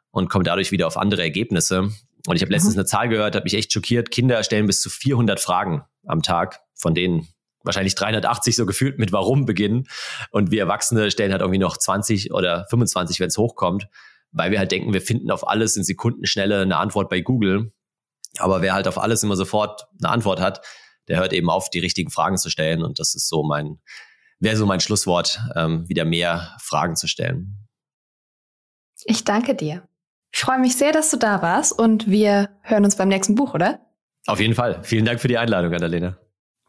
[0.09, 1.91] und komme dadurch wieder auf andere Ergebnisse.
[2.25, 2.79] Und ich habe letztens mhm.
[2.79, 4.09] eine Zahl gehört, habe mich echt schockiert.
[4.09, 7.27] Kinder stellen bis zu 400 Fragen am Tag, von denen
[7.67, 9.87] wahrscheinlich 380 so gefühlt mit Warum beginnen.
[10.31, 13.87] Und wir Erwachsene stellen halt irgendwie noch 20 oder 25, wenn es hochkommt,
[14.31, 17.71] weil wir halt denken, wir finden auf alles in Sekundenschnelle eine Antwort bei Google.
[18.39, 20.65] Aber wer halt auf alles immer sofort eine Antwort hat,
[21.07, 22.83] der hört eben auf, die richtigen Fragen zu stellen.
[22.83, 23.79] Und das ist so mein,
[24.39, 27.67] wäre so mein Schlusswort, ähm, wieder mehr Fragen zu stellen.
[29.05, 29.87] Ich danke dir.
[30.33, 33.53] Ich freue mich sehr, dass du da warst und wir hören uns beim nächsten Buch,
[33.53, 33.79] oder?
[34.25, 34.83] Auf jeden Fall.
[34.83, 36.17] Vielen Dank für die Einladung, Annalena.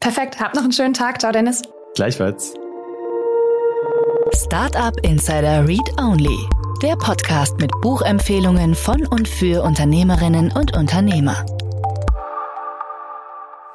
[0.01, 0.40] Perfekt.
[0.40, 1.20] Habt noch einen schönen Tag.
[1.20, 1.62] Ciao, Dennis.
[1.94, 2.55] Gleichfalls.
[4.32, 6.38] Startup Insider Read Only.
[6.82, 11.44] Der Podcast mit Buchempfehlungen von und für Unternehmerinnen und Unternehmer.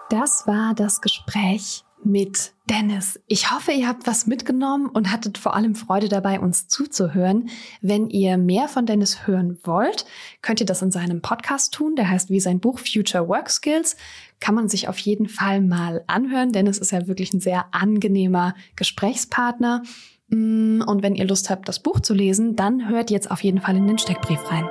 [0.10, 3.20] Das war das Gespräch mit Dennis.
[3.28, 7.50] Ich hoffe, ihr habt was mitgenommen und hattet vor allem Freude dabei, uns zuzuhören.
[7.82, 10.06] Wenn ihr mehr von Dennis hören wollt,
[10.42, 11.96] könnt ihr das in seinem Podcast tun.
[11.96, 13.96] Der heißt wie sein Buch Future Work Skills.
[14.40, 16.52] Kann man sich auf jeden Fall mal anhören.
[16.52, 19.84] Dennis ist ja wirklich ein sehr angenehmer Gesprächspartner.
[20.30, 23.62] Mm, und wenn ihr Lust habt, das Buch zu lesen, dann hört jetzt auf jeden
[23.62, 24.66] Fall in den Steckbrief rein.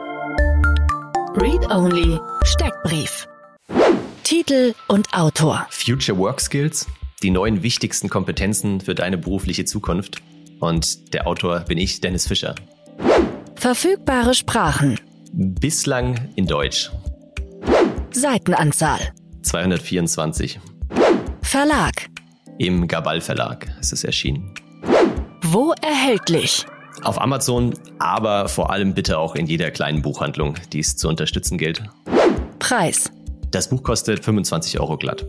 [1.35, 3.29] Read Only Steckbrief.
[4.23, 5.67] Titel und Autor.
[5.71, 6.87] Future Work Skills
[7.23, 10.23] die neun wichtigsten Kompetenzen für deine berufliche Zukunft.
[10.61, 12.55] Und der Autor bin ich, Dennis Fischer.
[13.57, 14.99] Verfügbare Sprachen.
[15.33, 16.91] Bislang in Deutsch.
[18.13, 19.13] Seitenanzahl.
[19.43, 20.61] 224.
[21.43, 22.09] Verlag.
[22.59, 24.55] Im Gabal Verlag ist es erschienen.
[25.43, 26.67] Wo erhältlich?
[27.03, 31.59] Auf Amazon, aber vor allem bitte auch in jeder kleinen Buchhandlung, die es zu unterstützen
[31.59, 31.83] gilt.
[32.59, 33.11] Preis.
[33.51, 35.27] Das Buch kostet 25 Euro glatt.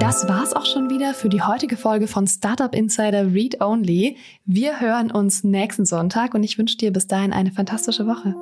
[0.00, 4.16] Das war's auch schon wieder für die heutige Folge von Startup Insider Read Only.
[4.46, 8.34] Wir hören uns nächsten Sonntag und ich wünsche dir bis dahin eine fantastische Woche.